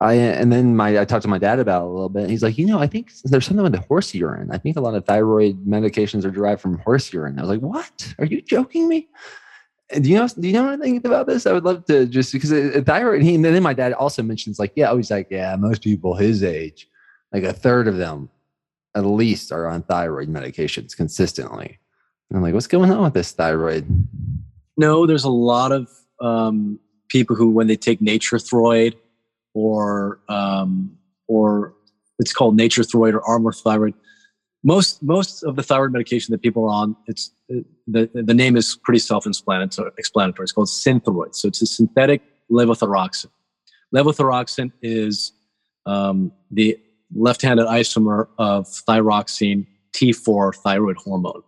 [0.00, 2.22] I and then my I talked to my dad about it a little bit.
[2.22, 4.50] And he's like, you know, I think there's something with the horse urine.
[4.50, 7.38] I think a lot of thyroid medications are derived from horse urine.
[7.38, 8.14] I was like, what?
[8.18, 9.08] Are you joking me?
[9.98, 11.46] do you know do you know anything about this?
[11.46, 12.50] I would love to just because
[12.84, 13.22] thyroid.
[13.22, 16.14] He, and then my dad also mentions like, yeah, oh, he's like, yeah, most people
[16.14, 16.88] his age,
[17.32, 18.30] like a third of them,
[18.94, 21.78] at least, are on thyroid medications consistently.
[22.28, 23.86] And I'm like, what's going on with this thyroid?
[24.76, 25.88] No, there's a lot of
[26.20, 26.78] um,
[27.08, 28.94] people who, when they take Nature-Throid
[29.54, 30.96] or um,
[31.28, 31.74] or
[32.18, 33.94] it's called nature thyroid or Armour Thyroid,
[34.62, 38.76] most most of the thyroid medication that people are on, it's the the name is
[38.82, 39.92] pretty self-explanatory.
[39.96, 43.30] It's called Synthroid, so it's a synthetic levothyroxine.
[43.94, 45.32] Levothyroxine is
[45.86, 46.78] um, the
[47.14, 51.42] left-handed isomer of thyroxine T4 thyroid hormone.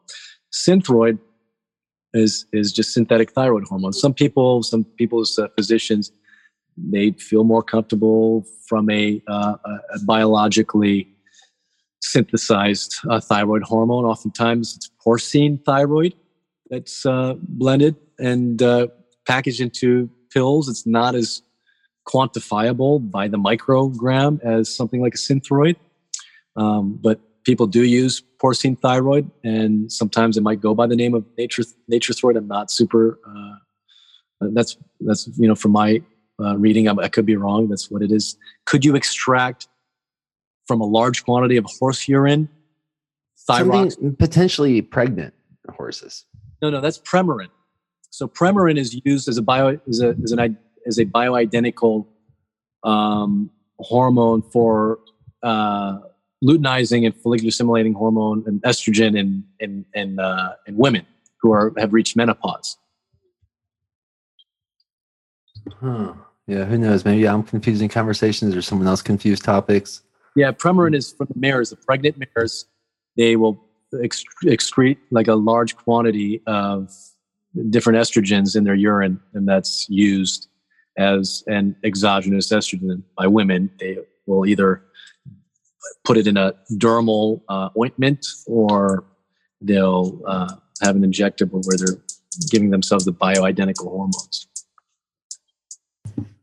[0.53, 1.19] Synthroid
[2.15, 3.93] is is just synthetic thyroid hormone.
[3.93, 6.13] Some people, some people's uh, physicians,
[6.77, 11.09] they feel more comfortable from a, uh, a biologically
[12.01, 14.05] synthesized uh, thyroid hormone.
[14.05, 16.15] Oftentimes, it's porcine thyroid
[16.71, 18.89] that's uh, blended and uh,
[19.27, 20.69] packaged into pills.
[20.69, 21.43] It's not as
[22.09, 25.77] quantifiable by the microgram as something like a synthroid,
[26.57, 31.15] um, but people do use porcine thyroid, and sometimes it might go by the name
[31.15, 32.37] of nature Nature-Throid.
[32.37, 33.19] I'm not super.
[33.27, 36.03] Uh, that's that's you know from my
[36.41, 37.69] uh, reading, I, I could be wrong.
[37.69, 38.37] That's what it is.
[38.65, 39.69] Could you extract
[40.67, 42.49] from a large quantity of horse urine
[43.49, 43.93] Thyrox.
[43.93, 45.35] Something potentially pregnant
[45.71, 46.25] horses.
[46.61, 47.49] No, no, that's Premarin.
[48.11, 50.57] So Premarin is used as a bio as a as an
[50.87, 52.07] as a bioidentical
[52.85, 55.01] um, hormone for
[55.43, 55.99] uh,
[56.45, 61.07] luteinizing and follicular stimulating hormone and estrogen in in in, uh, in women
[61.41, 62.77] who are have reached menopause.
[65.81, 66.15] Huh.
[66.47, 67.05] Yeah, who knows?
[67.05, 70.03] Maybe I'm confusing conversations or someone else confused topics.
[70.35, 72.67] Yeah, Premarin is from the mares, the pregnant mares.
[73.17, 73.63] They will
[73.95, 76.91] excrete like a large quantity of
[77.71, 80.49] different estrogens in their urine, and that's used
[80.99, 83.71] as an exogenous estrogen by women.
[83.79, 84.83] They will either
[86.05, 89.05] put it in a dermal uh, ointment or
[89.61, 92.03] they'll uh, have an injectable where they're
[92.51, 94.47] giving themselves the bioidentical hormones.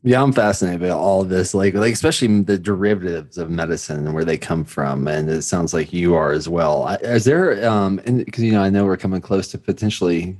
[0.02, 4.14] Yeah, I'm fascinated by all of this, like, like especially the derivatives of medicine and
[4.14, 6.88] where they come from, and it sounds like you are as well.
[7.02, 10.38] Is there, um, because you know, I know we're coming close to potentially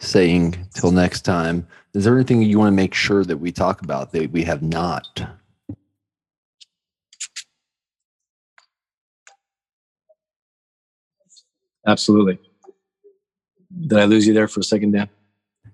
[0.00, 1.66] saying till next time.
[1.94, 4.62] Is there anything you want to make sure that we talk about that we have
[4.62, 5.22] not?
[11.86, 12.38] Absolutely.
[13.86, 15.08] Did I lose you there for a second, Dan?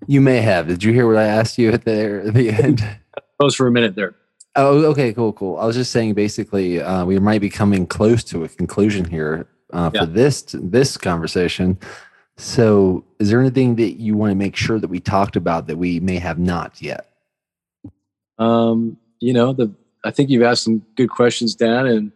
[0.07, 0.67] You may have.
[0.67, 2.97] Did you hear what I asked you at the, at the end?
[3.39, 4.15] Pose for a minute there.
[4.55, 5.57] Oh, okay, cool, cool.
[5.57, 9.47] I was just saying, basically, uh, we might be coming close to a conclusion here
[9.73, 10.05] uh, for yeah.
[10.05, 11.77] this this conversation.
[12.37, 15.77] So, is there anything that you want to make sure that we talked about that
[15.77, 17.09] we may have not yet?
[18.37, 19.73] Um, you know, the
[20.05, 22.11] I think you've asked some good questions, Dan, and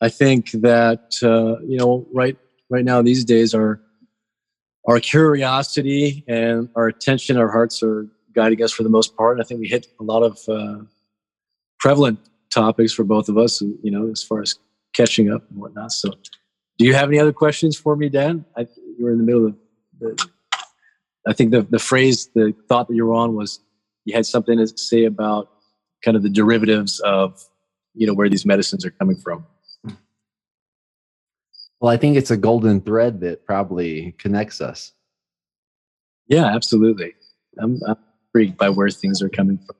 [0.00, 2.36] I think that uh, you know, right
[2.68, 3.80] right now these days, our
[4.88, 9.36] our curiosity and our attention, our hearts are guiding us for the most part.
[9.36, 10.84] And I think we hit a lot of uh,
[11.78, 12.18] prevalent
[12.50, 14.58] topics for both of us, you know, as far as
[14.92, 15.92] catching up and whatnot.
[15.92, 16.10] So,
[16.78, 18.44] do you have any other questions for me, Dan?
[18.56, 18.62] I,
[18.98, 19.56] you were in the middle of
[20.00, 20.28] the,
[21.26, 23.60] I think the, the phrase, the thought that you were on was
[24.04, 25.50] you had something to say about
[26.04, 27.42] kind of the derivatives of,
[27.94, 29.46] you know, where these medicines are coming from.
[31.80, 34.92] Well, I think it's a golden thread that probably connects us.
[36.28, 37.14] Yeah, absolutely.
[37.58, 37.96] I'm, I'm
[38.34, 39.76] intrigued by where things are coming from,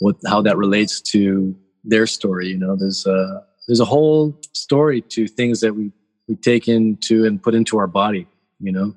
[0.00, 2.48] what how that relates to their story.
[2.48, 5.92] You know, there's a there's a whole story to things that we
[6.26, 8.26] we take into and put into our body,
[8.60, 8.94] you know.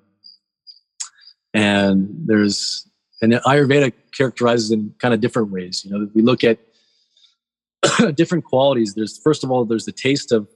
[1.53, 2.87] And there's
[3.21, 5.83] and Ayurveda characterizes in kind of different ways.
[5.85, 6.59] You know, we look at
[8.15, 8.93] different qualities.
[8.93, 10.47] There's first of all, there's the taste of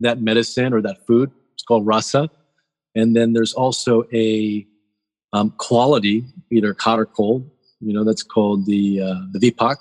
[0.00, 1.30] that medicine or that food.
[1.54, 2.30] It's called rasa.
[2.94, 4.66] And then there's also a
[5.32, 7.50] um, quality, either hot or cold.
[7.80, 9.76] You know, that's called the uh, the vipak.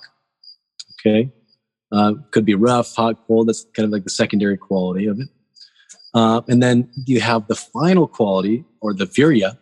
[0.99, 1.31] Okay,
[1.91, 3.47] uh, could be rough, hot, cold.
[3.47, 5.27] That's kind of like the secondary quality of it.
[6.13, 9.57] Uh, and then you have the final quality or the virya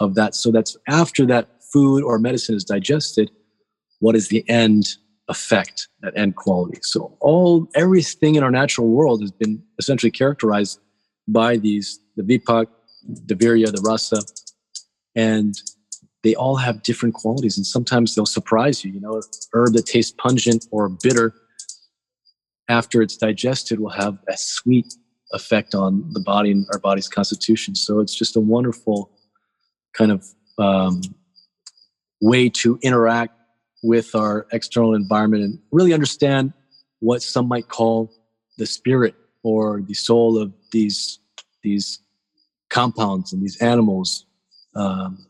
[0.00, 0.34] of that.
[0.34, 3.30] So that's after that food or medicine is digested,
[4.00, 4.96] what is the end
[5.28, 6.78] effect, that end quality?
[6.82, 10.80] So all everything in our natural world has been essentially characterized
[11.26, 12.66] by these the vipak,
[13.26, 14.22] the virya, the rasa,
[15.18, 15.60] and
[16.22, 17.56] they all have different qualities.
[17.56, 18.92] And sometimes they'll surprise you.
[18.92, 19.20] You know,
[19.52, 21.34] herb that tastes pungent or bitter
[22.68, 24.94] after it's digested will have a sweet
[25.32, 27.74] effect on the body and our body's constitution.
[27.74, 29.10] So it's just a wonderful
[29.92, 30.24] kind of
[30.58, 31.00] um,
[32.20, 33.34] way to interact
[33.82, 36.52] with our external environment and really understand
[37.00, 38.12] what some might call
[38.56, 41.18] the spirit or the soul of these
[41.62, 42.00] these
[42.70, 44.26] compounds and these animals.
[44.74, 45.26] Um,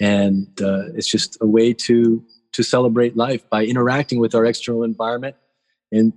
[0.00, 4.82] and uh, it's just a way to to celebrate life by interacting with our external
[4.82, 5.36] environment
[5.90, 6.12] and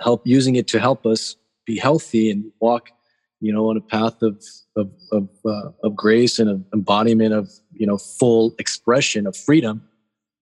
[0.00, 1.36] help using it to help us
[1.66, 2.90] be healthy and walk
[3.40, 4.42] you know on a path of
[4.76, 9.82] of of, uh, of grace and of embodiment of you know full expression of freedom.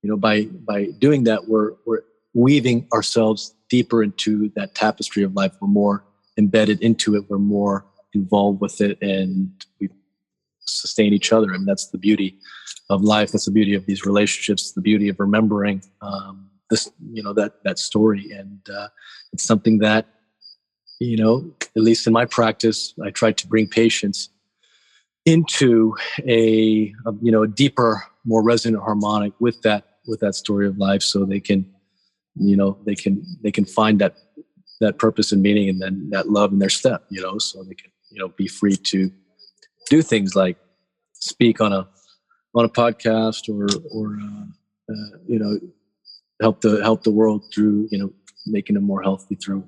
[0.03, 2.03] You know by by doing that we're we're
[2.35, 5.53] weaving ourselves deeper into that tapestry of life.
[5.61, 6.05] We're more
[6.37, 7.25] embedded into it.
[7.29, 7.85] We're more
[8.15, 9.01] involved with it.
[9.03, 9.51] And
[9.81, 9.89] we
[10.69, 11.49] sustain each other.
[11.53, 12.39] I mean that's the beauty
[12.91, 13.33] of life.
[13.33, 14.73] That's the beauty of these relationships.
[14.73, 18.31] The beauty of remembering um, this you know that that story.
[18.33, 18.89] And uh,
[19.33, 20.07] it's something that
[21.01, 24.31] you know, at least in my practice, I try to bring patients
[25.25, 25.95] into
[26.27, 30.79] a, a, you know a deeper, more resonant harmonic with that with that story of
[30.79, 31.71] life, so they can,
[32.37, 34.17] you know, they can they can find that
[34.81, 37.75] that purpose and meaning, and then that love in their step, you know, so they
[37.75, 39.11] can you know be free to
[39.89, 40.57] do things like
[41.13, 41.89] speak on a
[42.55, 45.59] on a podcast or or uh, uh, you know
[46.41, 48.13] help the help the world through you know
[48.47, 49.65] making them more healthy through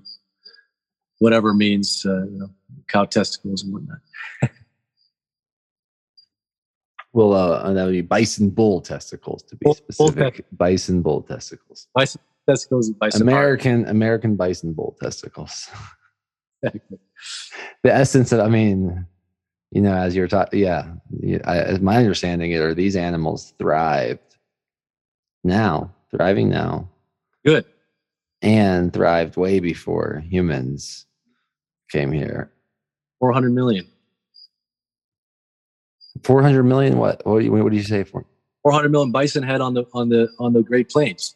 [1.21, 2.51] whatever means, uh, you know,
[2.89, 3.99] cow testicles and whatnot.
[7.13, 10.47] well, uh, that would be bison bull testicles to be Bull- bull specific.
[10.53, 11.87] bison bull testicles.
[11.95, 13.23] Bison testicles and bison.
[13.23, 15.69] American American bison bull testicles.
[16.63, 16.73] the
[17.85, 19.07] essence of, I mean,
[19.71, 20.93] you know, as you're talking, yeah,
[21.45, 24.37] I, as my understanding it, are these animals thrived
[25.45, 26.89] now, thriving now,
[27.45, 27.65] Good.
[28.43, 31.07] and thrived way before humans
[31.91, 32.51] came here.
[33.21, 33.87] 400 million.
[36.25, 37.25] 400 million, what?
[37.25, 38.25] What do you, what do you say for?
[38.63, 41.35] 400 million bison had on the on the on the Great Plains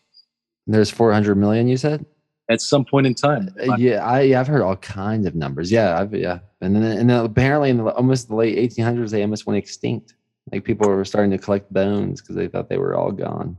[0.67, 2.05] There's 400 million, you said?
[2.49, 3.55] At some point in time.
[3.61, 5.71] Uh, Yeah, I, I've heard all kinds of numbers.
[5.71, 9.23] Yeah, I've, yeah, and then and then apparently in the, almost the late 1800s, they
[9.23, 10.15] almost went extinct.
[10.53, 13.57] Like people were starting to collect bones because they thought they were all gone.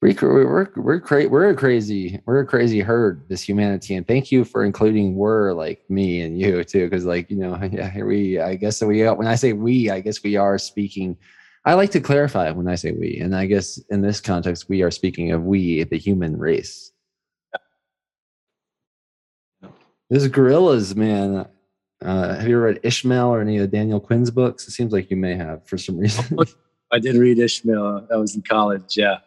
[0.00, 4.30] We, we're we're cra- we're a crazy we're a crazy herd this humanity and thank
[4.30, 8.38] you for including we're like me and you too because like you know yeah we
[8.38, 11.16] I guess we when I say we I guess we are speaking
[11.68, 14.82] I like to clarify when I say we and I guess in this context we
[14.82, 16.92] are speaking of we the human race
[20.10, 21.46] this gorillas, man.
[22.00, 24.66] Uh, have you ever read Ishmael or any of Daniel Quinn's books?
[24.66, 26.38] It seems like you may have for some reason.
[26.92, 28.08] I did read Ishmael.
[28.10, 28.96] I was in college.
[28.96, 29.18] Yeah.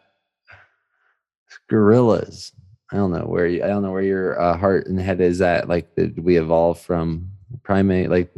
[1.68, 2.52] gorillas.
[2.90, 3.62] I don't know where you.
[3.62, 5.68] I don't know where your uh, heart and head is at.
[5.68, 7.30] Like, did we evolve from
[7.62, 8.32] primate, like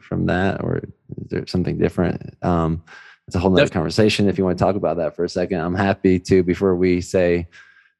[0.00, 2.36] from that, or is there something different?
[2.42, 2.82] Um,
[3.26, 4.28] it's a whole nother Def- conversation.
[4.28, 6.42] If you want to talk about that for a second, I'm happy to.
[6.42, 7.46] Before we say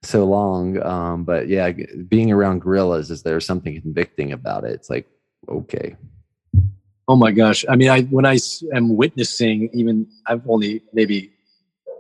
[0.03, 1.73] so long, um, but yeah,
[2.09, 4.73] being around gorillas is there something convicting about it?
[4.73, 5.07] It's like
[5.49, 5.97] okay,
[7.07, 7.65] Oh my gosh.
[7.69, 11.33] I mean, I when I s- am witnessing, even I've only maybe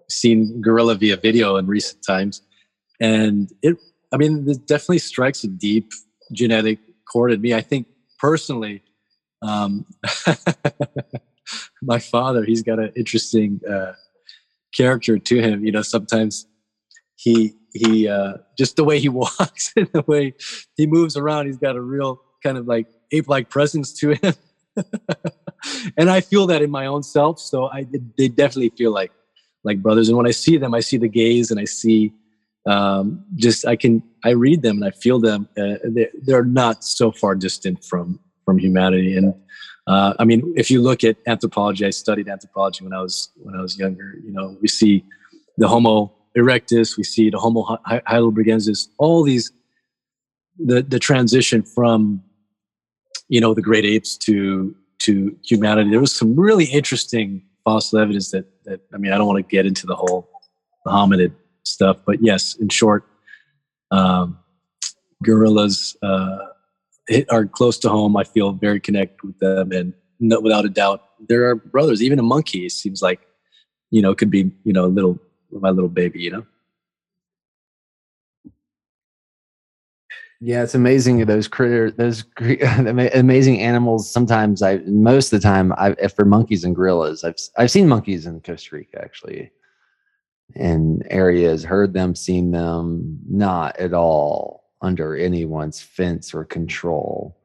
[0.08, 2.42] seen gorilla via video in recent times,
[3.00, 3.76] and it.
[4.12, 5.90] I mean, it definitely strikes a deep
[6.32, 6.78] genetic
[7.10, 7.52] chord in me.
[7.52, 8.82] I think personally,
[9.42, 9.84] um,
[11.82, 13.92] my father, he's got an interesting uh,
[14.74, 15.64] character to him.
[15.64, 16.46] You know, sometimes
[17.16, 20.34] he he uh, just the way he walks and the way
[20.76, 24.34] he moves around, he's got a real kind of like ape-like presence to him.
[25.96, 27.40] and I feel that in my own self.
[27.40, 27.86] So I
[28.18, 29.12] they definitely feel like
[29.64, 30.08] like brothers.
[30.08, 32.12] And when I see them, I see the gaze and I see
[32.66, 35.48] um, just I can I read them and I feel them.
[35.56, 39.16] Uh, they're, they're not so far distant from from humanity.
[39.16, 39.34] And
[39.86, 43.54] uh, I mean, if you look at anthropology, I studied anthropology when I was when
[43.54, 44.14] I was younger.
[44.24, 45.04] You know, we see
[45.58, 49.52] the Homo erectus, we see the Homo heidelbergensis, all these
[50.58, 52.22] the the transition from
[53.28, 55.90] you know the great apes to to humanity.
[55.90, 59.50] There was some really interesting fossil evidence that that I mean I don't want to
[59.50, 60.30] get into the whole
[60.86, 61.32] hominid
[61.64, 63.04] stuff, but yes, in short,
[63.90, 64.38] um,
[65.22, 66.38] gorillas uh,
[67.30, 68.16] are close to home.
[68.16, 72.02] I feel very connected with them, and no, without a doubt, there are brothers.
[72.02, 73.20] Even a monkey seems like
[73.90, 75.18] you know could be you know little
[75.50, 76.20] my little baby.
[76.20, 76.46] You know.
[80.40, 84.10] Yeah, it's amazing those critter, those amazing animals.
[84.10, 88.26] Sometimes I, most of the time, I for monkeys and gorillas, I've I've seen monkeys
[88.26, 89.50] in Costa Rica actually,
[90.54, 97.36] in areas, heard them, seen them, not at all under anyone's fence or control.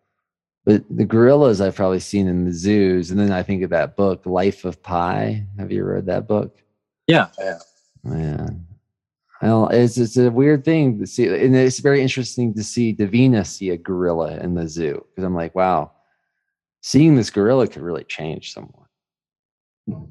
[0.65, 3.95] But the gorillas I've probably seen in the zoos, and then I think of that
[3.95, 5.45] book, Life of Pi.
[5.57, 6.57] Have you read that book?
[7.07, 7.27] Yeah.
[7.39, 7.59] yeah.
[8.03, 8.67] Man,
[9.41, 13.45] well, it's it's a weird thing to see, and it's very interesting to see Davina
[13.47, 15.91] see a gorilla in the zoo because I'm like, wow,
[16.81, 18.87] seeing this gorilla could really change someone.
[19.87, 20.03] Hmm.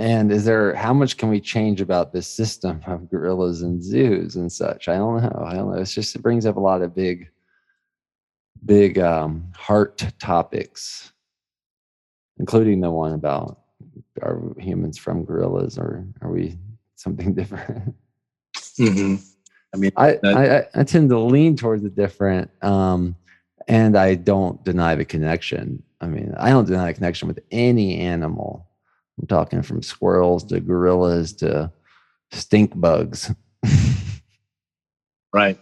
[0.00, 4.34] And is there how much can we change about this system of gorillas and zoos
[4.34, 4.88] and such?
[4.88, 5.44] I don't know.
[5.44, 5.78] I don't know.
[5.78, 7.28] It's just it brings up a lot of big,
[8.64, 11.12] big um, heart topics,
[12.38, 13.58] including the one about
[14.22, 16.56] are humans from gorillas or are we
[16.96, 17.94] something different?
[18.56, 19.16] Mm-hmm.
[19.74, 23.16] I mean, I, I I- tend to lean towards the different, um,
[23.68, 25.82] and I don't deny the connection.
[26.00, 28.66] I mean, I don't deny the connection with any animal.
[29.20, 31.70] I'm talking from squirrels to gorillas to
[32.32, 33.32] stink bugs.
[35.32, 35.58] Right.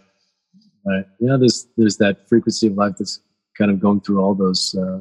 [0.85, 1.05] Right.
[1.19, 3.19] Yeah, there's there's that frequency of life that's
[3.57, 4.99] kind of going through all those uh,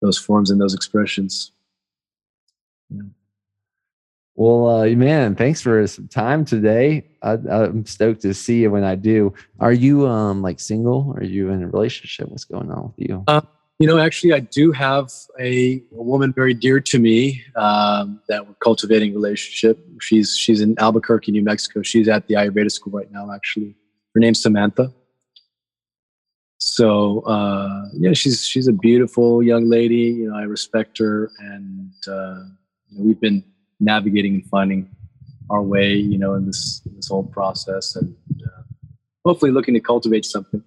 [0.00, 1.52] those forms and those expressions.
[4.34, 7.06] well, uh, man, thanks for some time today.
[7.22, 9.32] I, I'm stoked to see you when I do.
[9.60, 11.14] Are you um like single?
[11.16, 12.28] Are you in a relationship?
[12.28, 13.24] What's going on with you?
[13.82, 15.10] You know, actually, I do have
[15.40, 19.76] a, a woman very dear to me um, that we're cultivating relationship.
[20.00, 21.82] She's she's in Albuquerque, New Mexico.
[21.82, 23.32] She's at the Ayurveda school right now.
[23.32, 23.74] Actually,
[24.14, 24.92] her name's Samantha.
[26.58, 30.14] so uh, yeah, she's she's a beautiful young lady.
[30.20, 32.44] You know, I respect her, and uh,
[32.88, 33.42] you know, we've been
[33.80, 34.94] navigating and finding
[35.50, 35.92] our way.
[35.94, 38.14] You know, in this this whole process, and
[38.46, 38.62] uh,
[39.24, 40.62] hopefully looking to cultivate something.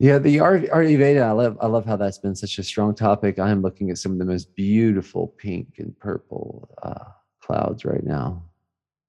[0.00, 1.22] Yeah, the Ayurveda.
[1.22, 1.58] I love.
[1.60, 3.40] I love how that's been such a strong topic.
[3.40, 7.04] I am looking at some of the most beautiful pink and purple uh,
[7.40, 8.44] clouds right now.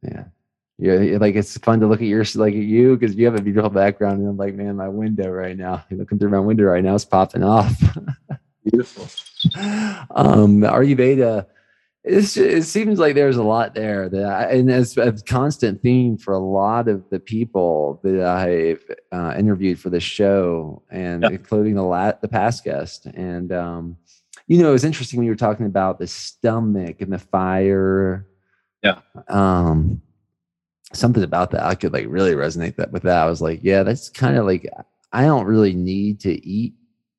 [0.01, 0.23] Yeah,
[0.79, 1.17] yeah.
[1.19, 3.69] Like it's fun to look at your like at you because you have a beautiful
[3.69, 5.85] background, and I'm like, man, my window right now.
[5.91, 7.79] You Looking through my window right now, it's popping off.
[8.63, 9.03] beautiful.
[10.15, 11.45] um, Ayurveda
[12.09, 16.17] it's, it seems like there's a lot there that I, and it's a constant theme
[16.17, 21.75] for a lot of the people that I've uh, interviewed for the show and including
[21.75, 23.05] the lat, the past guest.
[23.05, 23.97] And, um,
[24.47, 28.25] you know, it was interesting when you were talking about the stomach and the fire.
[28.81, 29.01] Yeah.
[29.27, 30.01] Um,
[30.91, 33.23] something about that I could like really resonate that with that.
[33.23, 34.67] I was like, yeah, that's kind of like
[35.11, 36.73] I don't really need to eat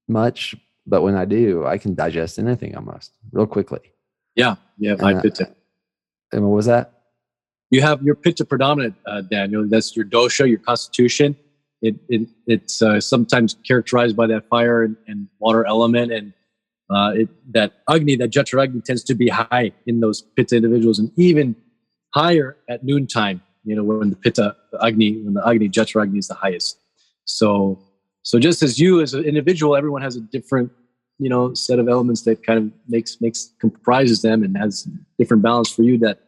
[0.08, 0.56] much,
[0.86, 3.92] but when I do, I can digest anything almost real quickly.
[4.40, 5.54] Yeah, yeah, high uh, pitta.
[6.32, 6.92] And what was that?
[7.70, 9.66] You have your pitta predominant, uh, Daniel.
[9.68, 11.36] That's your dosha, your constitution.
[11.82, 16.32] It, it it's uh, sometimes characterized by that fire and, and water element, and
[16.88, 21.10] uh, it, that agni, that jataragni, tends to be high in those pitta individuals, and
[21.16, 21.54] even
[22.14, 23.42] higher at noontime.
[23.64, 26.78] You know, when the pitta, the agni, when the agni jataragni is the highest.
[27.26, 27.78] So,
[28.22, 30.72] so just as you as an individual, everyone has a different
[31.20, 34.88] you know set of elements that kind of makes makes comprises them and has
[35.18, 36.20] different balance for you that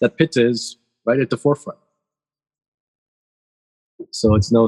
[0.00, 1.78] that pitta is right at the forefront.
[4.10, 4.66] So it's no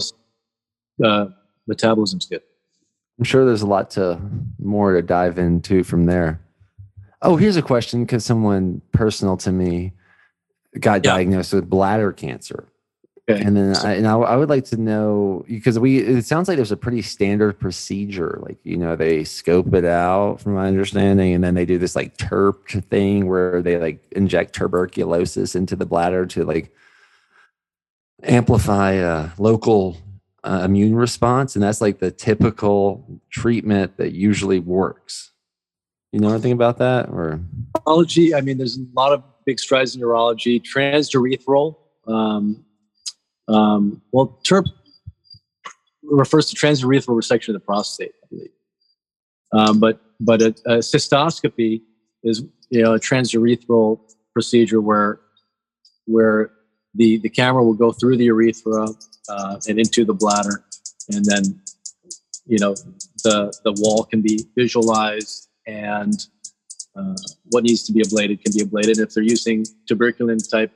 [1.04, 1.26] uh,
[1.66, 2.40] metabolism's good
[3.18, 4.20] i'm sure there's a lot to
[4.58, 6.40] more to dive into from there.
[7.22, 9.92] Oh here's a question because someone personal to me
[10.78, 11.12] got yeah.
[11.12, 12.68] diagnosed with bladder cancer
[13.26, 13.42] Okay.
[13.42, 16.56] And then I, and I, I, would like to know because we it sounds like
[16.56, 18.38] there's a pretty standard procedure.
[18.42, 21.96] Like you know they scope it out from my understanding, and then they do this
[21.96, 26.74] like TURP thing where they like inject tuberculosis into the bladder to like
[28.22, 29.96] amplify a local
[30.44, 35.30] uh, immune response, and that's like the typical treatment that usually works.
[36.12, 37.40] You know anything about that or?
[37.86, 38.34] Neurology.
[38.34, 40.60] I mean, there's a lot of big strides in neurology.
[40.60, 41.76] Transurethral.
[42.06, 42.66] Um,
[43.48, 44.66] um, well, TURP
[46.02, 48.50] refers to transurethral resection of the prostate, I believe.
[49.52, 51.82] Um, but but a, a, cystoscopy
[52.22, 54.00] is you know a transurethral
[54.32, 55.20] procedure where
[56.06, 56.50] where
[56.94, 58.88] the the camera will go through the urethra
[59.28, 60.64] uh, and into the bladder,
[61.10, 61.60] and then
[62.46, 62.74] you know
[63.22, 66.26] the the wall can be visualized and
[66.96, 67.14] uh,
[67.50, 68.98] what needs to be ablated can be ablated.
[68.98, 70.72] If they're using tuberculin type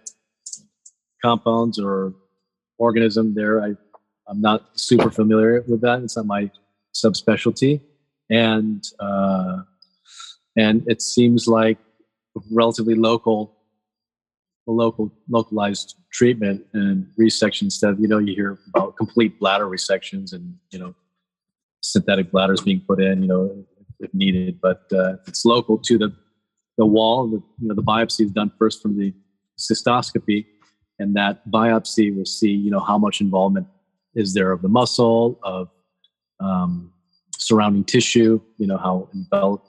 [1.22, 2.14] compounds or
[2.78, 3.62] organism there.
[3.62, 3.74] I,
[4.28, 6.02] I'm not super familiar with that.
[6.02, 6.50] It's not my
[6.94, 7.80] subspecialty,
[8.30, 9.58] and uh,
[10.56, 11.78] and it seems like
[12.50, 13.56] relatively local,
[14.66, 20.54] local localized treatment and resection of you know you hear about complete bladder resections and
[20.70, 20.94] you know
[21.80, 23.64] synthetic bladders being put in you know
[24.00, 26.14] if needed, but uh, it's local to the
[26.76, 27.26] the wall.
[27.26, 29.12] The, you know the biopsy is done first from the
[29.58, 30.46] cystoscopy
[30.98, 33.66] and that biopsy will see you know how much involvement
[34.14, 35.68] is there of the muscle of
[36.40, 36.92] um,
[37.36, 39.68] surrounding tissue you know how enveloped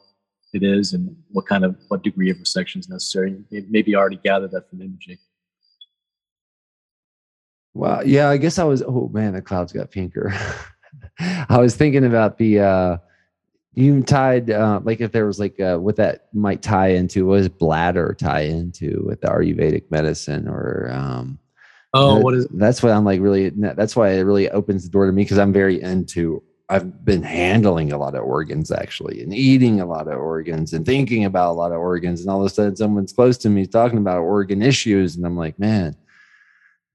[0.53, 3.37] it is and what kind of what degree of resection is necessary.
[3.51, 5.17] Maybe already gathered that from imaging.
[7.75, 10.33] Well yeah i guess i was oh man the clouds got pinker.
[11.19, 12.97] I was thinking about the uh
[13.73, 17.37] you tied uh, like if there was like uh, what that might tie into what
[17.37, 21.39] does bladder tie into with the ayurvedic medicine or um
[21.93, 25.05] oh what is that's what i'm like really that's why it really opens the door
[25.05, 29.33] to me because i'm very into i've been handling a lot of organs actually and
[29.33, 32.45] eating a lot of organs and thinking about a lot of organs and all of
[32.45, 35.95] a sudden someone's close to me talking about organ issues and i'm like man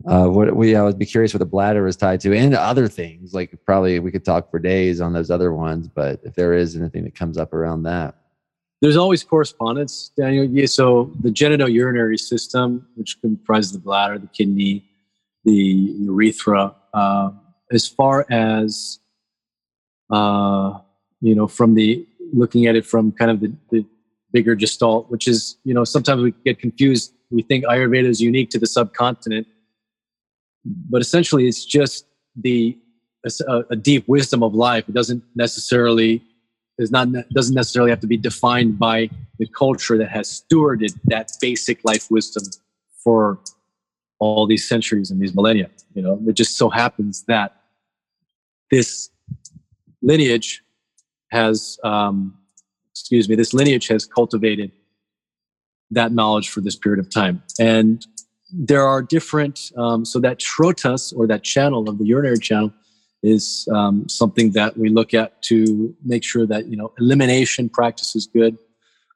[0.06, 2.88] uh, what we I would be curious what the bladder is tied to, and other
[2.88, 3.32] things.
[3.32, 6.76] Like probably we could talk for days on those other ones, but if there is
[6.76, 8.14] anything that comes up around that,
[8.80, 10.44] there's always correspondence, Daniel.
[10.44, 14.84] Yeah, so the genitourinary system, which comprises the bladder, the kidney,
[15.44, 17.30] the urethra, uh,
[17.72, 18.98] as far as
[20.10, 20.78] uh,
[21.20, 23.86] you know, from the looking at it from kind of the, the
[24.32, 27.12] bigger gestalt, which is you know sometimes we get confused.
[27.30, 29.46] We think Ayurveda is unique to the subcontinent
[30.64, 32.76] but essentially it's just the
[33.48, 34.86] a, a, deep wisdom of life.
[34.88, 36.22] It doesn't necessarily
[36.78, 39.08] is not doesn't necessarily have to be defined by
[39.38, 42.44] the culture that has stewarded that basic life wisdom
[43.02, 43.38] for
[44.18, 45.70] all these centuries and these millennia.
[45.94, 47.56] You know, it just so happens that
[48.70, 49.10] this
[50.02, 50.62] lineage
[51.30, 52.36] has, um,
[52.92, 54.72] excuse me, this lineage has cultivated
[55.90, 57.42] that knowledge for this period of time.
[57.60, 58.04] And
[58.56, 62.72] there are different, um, so that shrotas or that channel of the urinary channel
[63.22, 68.14] is um, something that we look at to make sure that, you know, elimination practice
[68.14, 68.56] is good.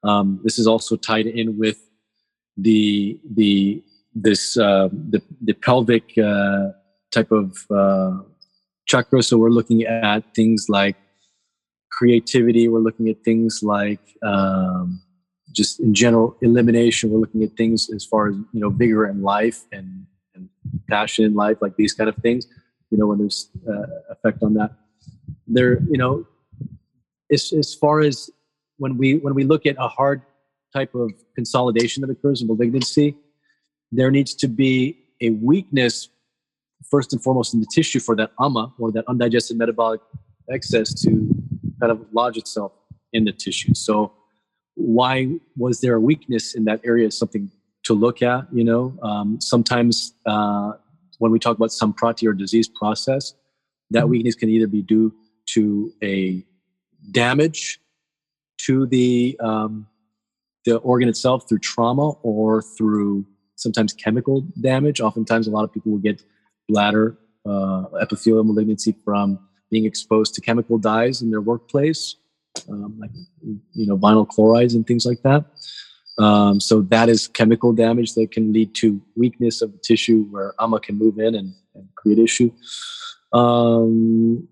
[0.02, 1.78] Um, this is also tied in with
[2.56, 3.82] the, the,
[4.15, 6.70] this, uh, the, the pelvic uh,
[7.12, 8.19] type of uh,
[8.86, 9.23] chakra.
[9.23, 10.97] So we're looking at things like
[11.93, 12.66] creativity.
[12.69, 15.02] We're looking at things like, um,
[15.53, 19.23] just in general elimination we're looking at things as far as you know vigor in
[19.23, 20.49] life and, and
[20.89, 22.47] passion in life like these kind of things
[22.91, 24.73] you know when there's uh, effect on that.
[25.47, 26.27] There you know
[27.31, 28.31] as, as far as
[28.77, 30.23] when we when we look at a hard
[30.73, 33.16] type of consolidation that occurs in malignancy
[33.91, 36.11] there needs to be a weakness
[36.91, 40.01] first and foremost in the tissue for that ama or that undigested metabolic
[40.51, 41.35] excess to
[41.81, 42.73] kind of lodge itself
[43.12, 43.75] in the tissue.
[43.75, 44.12] So
[44.79, 47.51] why was there a weakness in that area is something
[47.85, 48.97] to look at you know?
[49.03, 50.73] Um, sometimes uh,
[51.19, 53.35] when we talk about some samprapti or disease process
[53.91, 54.11] that mm-hmm.
[54.11, 55.13] weakness can either be due
[55.47, 56.45] to a
[57.11, 57.81] damage
[58.59, 59.87] to the um,
[60.65, 63.25] the organ itself through trauma or through
[63.57, 65.01] sometimes chemical damage.
[65.01, 66.23] Oftentimes a lot of people will get
[66.69, 69.39] bladder uh, epithelial malignancy from
[69.71, 72.17] being exposed to chemical dyes in their workplace
[72.69, 73.11] um, like
[73.75, 75.45] you know vinyl chlorides and things like that.
[76.19, 80.53] Um, so that is chemical damage that can lead to weakness of the tissue where
[80.59, 82.51] AMA can move in and, and create issue.
[83.33, 84.49] Um,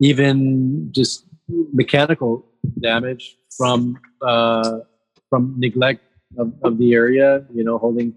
[0.00, 2.46] even just mechanical
[2.80, 4.80] damage from uh,
[5.28, 6.02] from neglect
[6.38, 7.44] of, of, the area.
[7.52, 8.14] You know, holding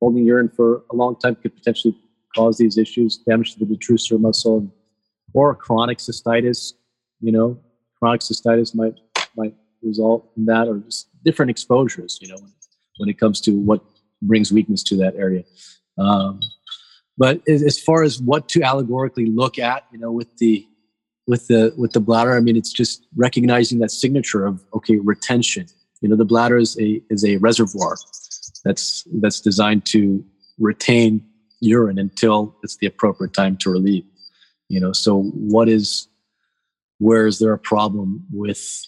[0.00, 1.96] holding urine for a long time could potentially
[2.36, 4.72] cause these issues, damage to the detrusor muscle,
[5.32, 6.74] or chronic cystitis.
[7.20, 7.60] You know,
[8.00, 8.94] chronic cystitis might
[9.36, 12.18] might result in that, or just different exposures.
[12.20, 12.52] You know, when,
[12.98, 13.82] when it comes to what
[14.22, 15.44] brings weakness to that area.
[15.98, 16.40] Um,
[17.18, 20.66] but as far as what to allegorically look at, you know, with the
[21.26, 25.66] with the with the bladder, I mean, it's just recognizing that signature of okay retention.
[26.00, 27.96] You know, the bladder is a is a reservoir
[28.64, 30.24] that's that's designed to
[30.58, 31.22] retain
[31.60, 34.04] urine until it's the appropriate time to relieve.
[34.68, 36.08] You know, so what is
[37.00, 38.86] where is there a problem with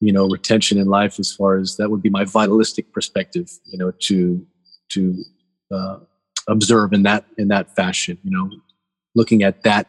[0.00, 3.78] you know retention in life as far as that would be my vitalistic perspective you
[3.78, 4.46] know to
[4.88, 5.24] to
[5.72, 5.98] uh,
[6.48, 8.48] observe in that in that fashion you know
[9.14, 9.88] looking at that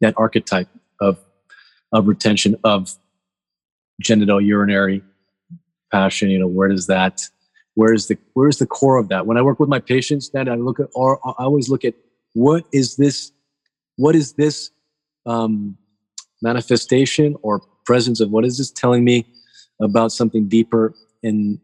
[0.00, 0.68] that archetype
[1.00, 1.18] of
[1.92, 2.94] of retention of
[4.00, 5.02] genital urinary
[5.90, 7.22] passion you know where does that
[7.74, 9.26] where's the where's the core of that?
[9.26, 11.94] When i work with my patients then i look at or i always look at
[12.34, 13.32] what is this
[13.96, 14.70] what is this
[15.26, 15.76] um,
[16.42, 19.26] manifestation or presence of what is this telling me
[19.80, 21.60] about something deeper in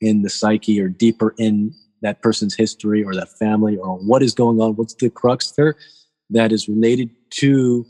[0.00, 4.34] in the psyche or deeper in that person's history or that family or what is
[4.34, 4.76] going on?
[4.76, 5.74] What's the crux there
[6.30, 7.84] that is related to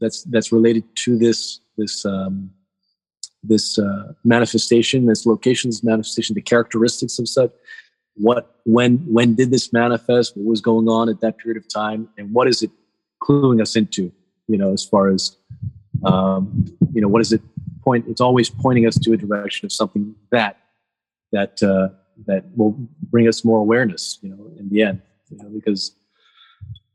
[0.00, 2.50] that's that's related to this this um,
[3.42, 7.52] this uh, manifestation this location this manifestation the characteristics of such?
[8.14, 10.36] What when when did this manifest?
[10.36, 12.08] What was going on at that period of time?
[12.18, 12.70] And what is it
[13.22, 14.12] cluing us into
[14.48, 15.36] you know as far as
[16.04, 17.42] um, you know what is it
[17.82, 20.58] point it's always pointing us to a direction of something that
[21.32, 21.88] that uh,
[22.26, 22.72] that will
[23.10, 25.00] bring us more awareness you know in the end
[25.30, 25.94] you know because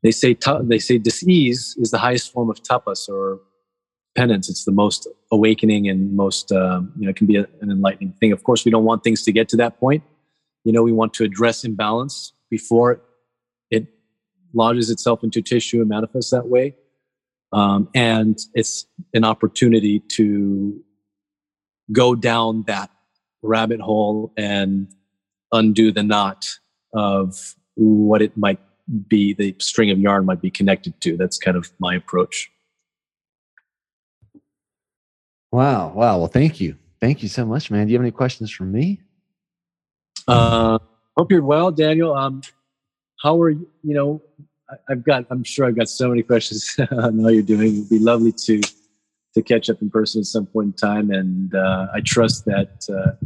[0.04, 3.40] they say they say disease is the highest form of tapas or
[4.16, 4.50] penance.
[4.50, 8.32] It's the most awakening and most um, you know can be a, an enlightening thing.
[8.32, 10.04] Of course we don't want things to get to that point.
[10.66, 13.02] You know we want to address imbalance before
[13.72, 13.88] it
[14.54, 16.76] lodges itself into tissue and manifests that way
[17.54, 20.84] um, and it's an opportunity to
[21.92, 22.90] go down that
[23.44, 24.88] rabbit hole and
[25.52, 26.50] undo the knot
[26.94, 28.60] of what it might
[29.08, 31.16] be, the string of yarn might be connected to.
[31.16, 32.52] That's kind of my approach.
[35.52, 35.94] Wow.
[35.94, 36.18] Wow.
[36.18, 36.78] Well, thank you.
[37.00, 37.86] Thank you so much, man.
[37.86, 39.02] Do you have any questions for me?
[40.28, 40.80] Uh,
[41.16, 42.14] hope you're well, Daniel.
[42.14, 42.42] Um,
[43.22, 43.70] how are you?
[43.84, 44.22] You know,
[44.90, 47.78] I've got, I'm sure I've got so many questions on how you're doing.
[47.78, 48.62] It'd be lovely to
[49.34, 52.86] to catch up in person at some point in time, and uh, I trust that
[52.90, 53.26] uh,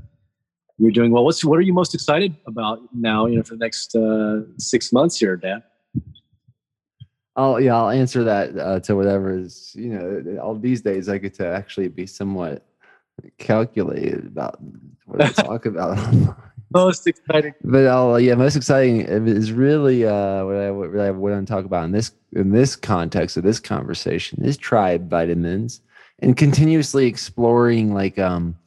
[0.77, 1.25] you're doing well.
[1.25, 3.25] What's what are you most excited about now?
[3.25, 5.63] You know, for the next uh, six months here, Dan.
[7.35, 10.41] I'll yeah, I'll answer that uh, to whatever is you know.
[10.41, 12.65] All these days, I get to actually be somewhat
[13.37, 14.59] calculated about
[15.05, 15.97] what I talk about.
[16.73, 17.53] most exciting.
[17.63, 21.85] But I'll, yeah, most exciting is really uh, what I what want to talk about
[21.85, 25.81] in this in this context of this conversation is tribe vitamins
[26.19, 28.57] and continuously exploring like um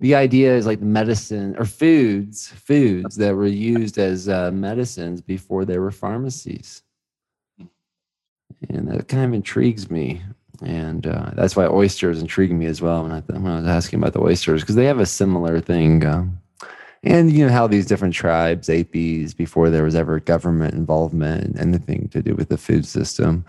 [0.00, 5.64] the idea is like medicine or foods foods that were used as uh, medicines before
[5.64, 6.82] there were pharmacies
[8.68, 10.20] and that kind of intrigues me
[10.62, 13.98] and uh, that's why oysters intrigue me as well when I, when I was asking
[14.00, 16.38] about the oysters because they have a similar thing um,
[17.02, 21.44] and you know how these different tribes ate these before there was ever government involvement
[21.44, 23.44] and anything to do with the food system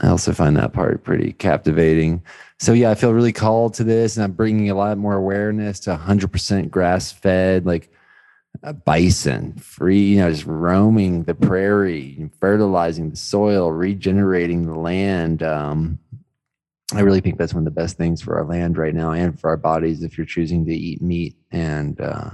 [0.00, 2.22] i also find that part pretty captivating
[2.58, 5.80] so yeah i feel really called to this and i'm bringing a lot more awareness
[5.80, 7.90] to 100% grass fed like
[8.62, 15.42] a bison free you know just roaming the prairie fertilizing the soil regenerating the land
[15.42, 15.98] um,
[16.94, 19.38] I really think that's one of the best things for our land right now and
[19.38, 21.36] for our bodies if you're choosing to eat meat.
[21.50, 22.30] And uh,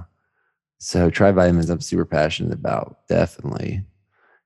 [0.84, 3.82] so, tribe vitamins, I'm super passionate about, definitely.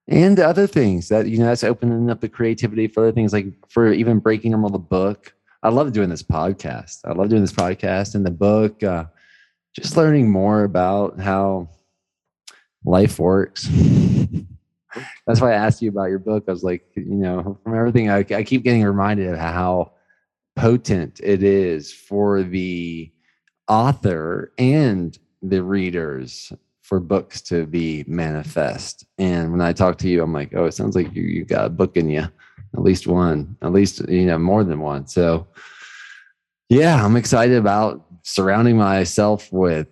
[0.06, 3.46] And other things that, you know, that's opening up the creativity for other things like
[3.68, 5.34] for even Breaking Normal the book.
[5.64, 7.00] I love doing this podcast.
[7.04, 9.06] I love doing this podcast and the book, uh,
[9.74, 11.70] just learning more about how
[12.84, 13.64] life works.
[15.26, 16.44] that's why I asked you about your book.
[16.46, 19.90] I was like, you know, from everything, I, I keep getting reminded of how
[20.54, 23.10] potent it is for the
[23.66, 26.52] author and the readers
[26.82, 29.04] for books to be manifest.
[29.18, 31.66] And when I talk to you, I'm like, oh, it sounds like you, you got
[31.66, 35.06] a book in you, at least one, at least, you know, more than one.
[35.06, 35.46] So,
[36.68, 39.88] yeah, I'm excited about surrounding myself with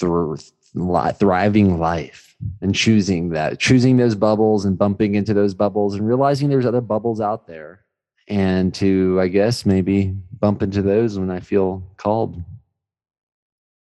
[0.00, 6.06] th- thriving life and choosing that, choosing those bubbles and bumping into those bubbles and
[6.06, 7.82] realizing there's other bubbles out there
[8.28, 12.42] and to i guess maybe bump into those when i feel called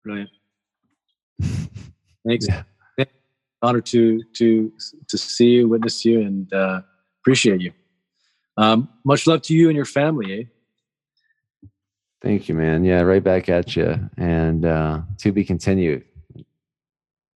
[0.05, 0.28] right
[2.27, 3.05] thanks yeah.
[3.62, 4.73] honor to to
[5.09, 6.81] to see you witness you and uh,
[7.20, 7.73] appreciate you
[8.56, 11.69] um, much love to you and your family eh?
[12.20, 16.05] thank you man yeah right back at you and uh, to be continued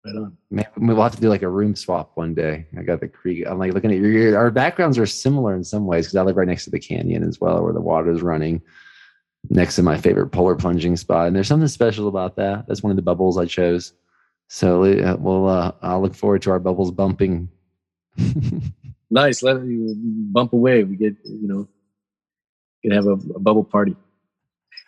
[0.07, 0.37] Right on.
[0.77, 2.67] We'll have to do like a room swap one day.
[2.79, 3.45] I got the creek.
[3.47, 6.37] I'm like looking at your, our backgrounds are similar in some ways because I live
[6.37, 8.63] right next to the canyon as well, where the water is running
[9.51, 11.27] next to my favorite polar plunging spot.
[11.27, 12.67] And there's something special about that.
[12.67, 13.93] That's one of the bubbles I chose.
[14.49, 17.49] So uh, we'll, uh, I'll look forward to our bubbles bumping.
[19.11, 19.43] nice.
[19.43, 20.85] Let you bump away.
[20.85, 21.69] We get, you know,
[22.83, 23.97] can have a, a bubble party.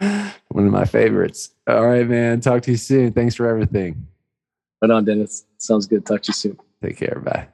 [0.01, 1.51] One of my favorites.
[1.67, 2.41] All right, man.
[2.41, 3.13] Talk to you soon.
[3.13, 4.07] Thanks for everything.
[4.81, 5.45] Right on, Dennis.
[5.59, 6.07] Sounds good.
[6.07, 6.59] Talk to you soon.
[6.83, 7.21] Take care.
[7.25, 7.49] Bye.